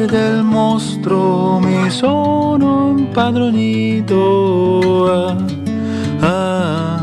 del 0.07 0.41
mostro 0.41 1.59
mi 1.59 1.89
sono 1.89 2.95
impadronito 2.97 4.15
ah, 6.21 6.96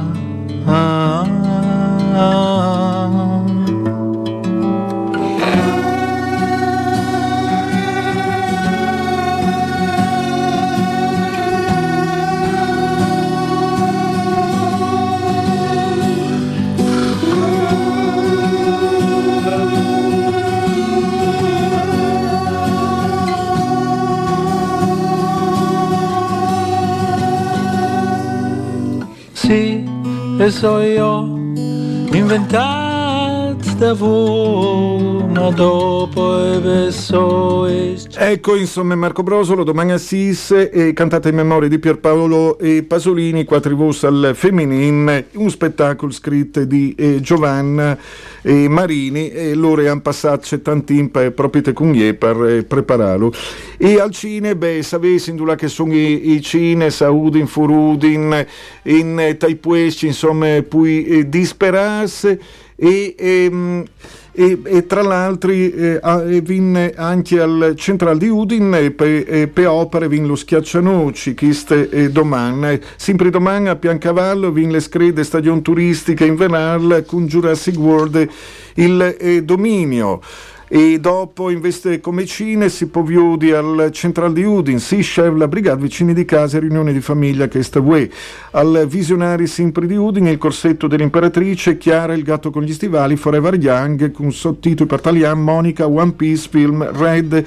e 30.44 30.50
so 30.50 30.78
io, 30.82 31.24
inventato 32.12 32.83
Ecco 38.16 38.54
insomma 38.54 38.94
Marco 38.94 39.24
Brosolo, 39.24 39.64
domani 39.64 39.90
a 39.90 39.98
Sis 39.98 40.52
e 40.72 40.92
cantata 40.92 41.28
in 41.28 41.34
memoria 41.34 41.68
di 41.68 41.80
Pierpaolo 41.80 42.56
e 42.58 42.84
Pasolini, 42.84 43.44
quattro 43.44 43.74
voci 43.74 44.06
al 44.06 44.30
femminile, 44.34 45.26
un 45.32 45.50
spettacolo 45.50 46.12
scritto 46.12 46.64
di 46.64 46.94
eh, 46.96 47.20
Giovanna 47.20 47.98
e 48.42 48.68
Marini 48.68 49.30
e 49.30 49.54
loro 49.54 49.80
hanno 49.88 50.02
passato 50.02 50.60
tanti 50.60 50.94
tempo 50.94 51.30
proprio 51.32 51.72
con 51.72 51.90
gli 51.90 52.14
per 52.14 52.44
eh, 52.44 52.62
prepararlo. 52.62 53.32
E 53.76 53.98
al 53.98 54.12
cine, 54.12 54.54
beh, 54.54 54.82
sapessi 54.82 55.30
in 55.30 55.54
che 55.56 55.68
sono 55.68 55.92
i, 55.94 56.30
i 56.32 56.40
cine, 56.40 56.90
Saudin, 56.90 57.46
Furudin, 57.48 58.46
in 58.84 59.18
eh, 59.18 59.36
Taipuesci, 59.36 60.06
insomma, 60.06 60.62
poi 60.62 61.04
eh, 61.04 61.28
disperarsi 61.28 62.38
e... 62.76 63.14
Ehm, 63.18 63.84
e, 64.36 64.58
e, 64.64 64.86
tra 64.86 65.00
l'altro 65.00 65.52
eh, 65.52 66.00
vinne 66.42 66.92
anche 66.96 67.38
al 67.38 67.74
Central 67.76 68.18
di 68.18 68.28
Udin 68.28 68.74
e 68.74 68.90
per 68.90 69.48
pe 69.50 69.64
opere 69.66 70.08
vin 70.08 70.26
lo 70.26 70.34
Schiaccianoci 70.34 71.34
chiste 71.34 71.88
e 71.88 72.10
domani 72.10 72.80
sempre 72.96 73.30
domani 73.30 73.68
a 73.68 73.76
Piancavallo 73.76 74.50
vin 74.50 74.72
le 74.72 74.80
screde 74.80 75.22
stagione 75.22 75.62
turistica 75.62 76.24
invernale 76.24 77.04
con 77.04 77.28
Jurassic 77.28 77.78
World 77.78 78.28
il 78.74 79.16
eh, 79.20 79.44
dominio 79.44 80.20
e 80.68 80.98
dopo 80.98 81.50
investe 81.50 82.00
come 82.00 82.24
cine 82.24 82.68
si 82.68 82.86
può 82.86 83.02
vedere 83.02 83.56
al 83.56 83.90
Central 83.92 84.32
di 84.32 84.44
Udin, 84.44 84.78
si 84.78 84.98
chef 84.98 85.34
la 85.34 85.48
brigata 85.48 85.76
vicini 85.76 86.14
di 86.14 86.24
casa 86.24 86.56
e 86.56 86.60
riunione 86.60 86.92
di 86.92 87.00
famiglia 87.00 87.48
che 87.48 87.62
sta 87.62 87.80
UE. 87.80 88.10
Al 88.52 88.86
Visionari 88.88 89.46
sempre 89.46 89.86
di 89.86 89.96
Udin 89.96 90.26
il 90.26 90.38
corsetto 90.38 90.86
dell'imperatrice, 90.86 91.76
Chiara 91.76 92.14
il 92.14 92.22
gatto 92.22 92.50
con 92.50 92.62
gli 92.62 92.72
stivali, 92.72 93.16
Forever 93.16 93.54
Young 93.56 94.10
con 94.10 94.32
sottotitolo 94.32 94.88
per 94.88 95.00
italiano 95.00 95.40
Monica, 95.40 95.86
One 95.86 96.12
Piece 96.12 96.48
Film, 96.50 96.88
Red, 96.92 97.44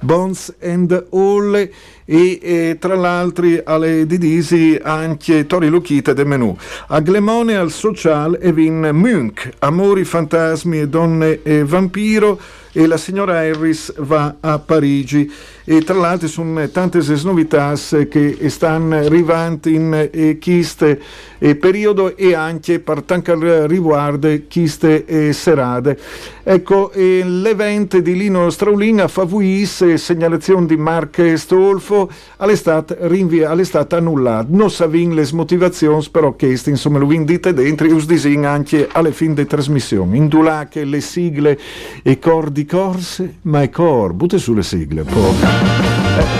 Bones 0.00 0.54
and 0.60 1.06
All 1.10 1.68
e 2.12 2.40
eh, 2.42 2.76
tra 2.80 2.96
l'altro 2.96 3.46
alle 3.62 4.04
Didisi 4.04 4.76
anche 4.82 5.46
Tori 5.46 5.68
Luchita 5.68 6.12
del 6.12 6.26
menù. 6.26 6.56
A 6.88 6.98
Glemone 6.98 7.54
al 7.54 7.70
Social 7.70 8.36
e 8.40 8.52
Vin 8.52 8.90
Munch, 8.92 9.48
Amori, 9.60 10.02
Fantasmi 10.02 10.80
e 10.80 10.88
Donne 10.88 11.40
e 11.44 11.62
Vampiro 11.62 12.40
e 12.72 12.86
la 12.86 12.96
signora 12.96 13.38
Harris 13.38 13.92
va 13.98 14.36
a 14.40 14.58
Parigi 14.58 15.30
e 15.64 15.82
tra 15.82 15.94
l'altro 15.94 16.26
sono 16.26 16.68
tante 16.70 17.00
novità 17.22 17.74
che 18.08 18.38
stanno 18.48 18.96
arrivando 18.96 19.68
in 19.68 20.08
eh, 20.10 20.38
queste 20.40 21.00
eh, 21.38 21.54
periodo 21.54 22.16
e 22.16 22.34
anche 22.34 22.80
per 22.80 23.02
tanto 23.02 23.66
riguardo 23.66 24.28
queste 24.50 25.04
eh, 25.04 25.32
serate. 25.32 25.98
Ecco, 26.42 26.90
eh, 26.90 27.22
l'evento 27.24 28.00
di 28.00 28.16
Lino 28.16 28.50
Straulin 28.50 29.02
a 29.02 29.08
favorisse 29.08 29.96
segnalazione 29.96 30.66
di 30.66 30.76
Mark 30.76 31.38
Stolfo 31.38 32.10
all'estate, 32.38 32.96
rinvia, 33.02 33.50
all'estate 33.50 33.94
annullato. 33.96 34.48
Non 34.50 34.70
savin 34.70 35.14
le 35.14 35.28
motivazioni, 35.32 36.04
però 36.10 36.34
che 36.34 36.58
insomma 36.64 36.98
lo 36.98 37.12
indite 37.12 37.52
dentro 37.52 37.86
e 37.86 37.92
us 37.92 38.06
disin 38.06 38.44
anche 38.44 38.88
alle 38.90 39.12
fine 39.12 39.34
delle 39.34 39.46
trasmissioni. 39.46 40.16
Indulà 40.16 40.66
che 40.68 40.84
le 40.84 41.00
sigle 41.00 41.58
e 42.02 42.18
cor 42.18 42.50
di 42.60 42.66
corse, 42.66 43.36
ma 43.42 43.62
è 43.62 43.70
cor, 43.70 44.12
butte 44.12 44.38
sulle 44.38 44.62
sigle, 44.62 45.02
po'. 45.02 45.32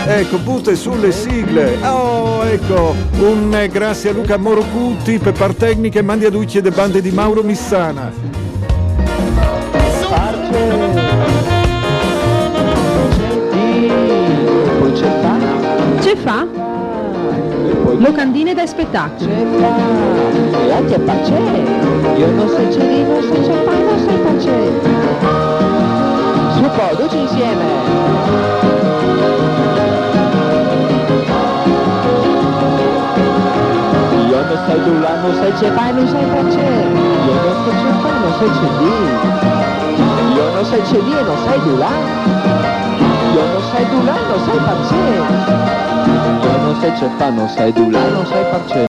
Eh, 0.06 0.20
ecco, 0.20 0.36
butte 0.38 0.76
sulle 0.76 1.12
sigle. 1.12 1.78
Oh, 1.82 2.44
ecco, 2.44 2.94
un 3.20 3.54
eh, 3.54 3.68
grazie 3.68 4.10
a 4.10 4.12
Luca 4.12 4.36
Morocutti 4.36 5.18
per 5.18 5.32
par 5.32 5.54
tecniche, 5.54 6.02
mandi 6.02 6.26
a 6.26 6.30
Ducci 6.30 6.58
e 6.58 6.60
de 6.60 6.70
bande 6.70 7.00
di 7.00 7.10
Mauro 7.10 7.42
Missana. 7.42 8.12
Poi 14.78 14.92
c'è 14.92 15.20
fa, 15.22 16.02
Ce 16.02 16.16
fa? 16.16 16.46
Locandine 17.96 18.52
da 18.52 18.66
spettacolo. 18.66 19.30
c'è 19.30 19.46
fa, 19.58 20.66
e 20.66 20.72
anche 20.72 20.98
pace. 20.98 21.38
Io 22.16 22.30
non 22.32 22.48
so 22.48 22.58
non 22.58 23.22
so 23.22 23.32
c'è 23.40 23.64
fa, 23.64 23.72
non 23.72 23.98
so 23.98 24.12
pace. 24.22 25.29
Tutti 26.88 27.18
insieme. 27.18 27.64
Io 34.28 34.40
non 34.44 34.58
sai 34.66 34.82
tu 34.84 34.98
là, 35.00 35.16
non 35.20 35.34
sai 35.34 35.52
c'è 35.52 35.70
fa, 35.72 35.90
non 35.90 36.08
sai 36.08 36.24
pace. 36.24 36.68
Io 37.26 37.34
non 37.42 37.56
c'è 37.64 37.92
fa, 38.00 38.10
non 38.18 38.32
sai 38.38 38.50
c'è 38.50 38.68
lì. 38.80 38.94
Io 40.34 40.44
non 40.54 40.64
sai 40.64 40.82
c'è 40.82 40.98
lì 41.00 41.12
e 41.16 41.22
non 41.22 41.36
sai 41.44 41.60
tu 41.62 41.76
là. 41.76 41.90
Io 43.34 43.44
non 43.52 43.62
sai 43.70 43.88
tu 43.88 44.04
là, 44.04 44.14
non 44.28 44.40
sai 44.44 44.58
pace. 44.66 44.94
Io 46.42 46.56
non 46.62 46.76
sai 46.80 46.92
c'è 46.92 47.08
fa, 47.16 47.30
non 47.30 47.48
sai 47.48 47.72
tu 47.72 47.90
là, 47.90 48.08
non 48.08 48.26
sai 48.26 48.44
pace. 48.50 48.89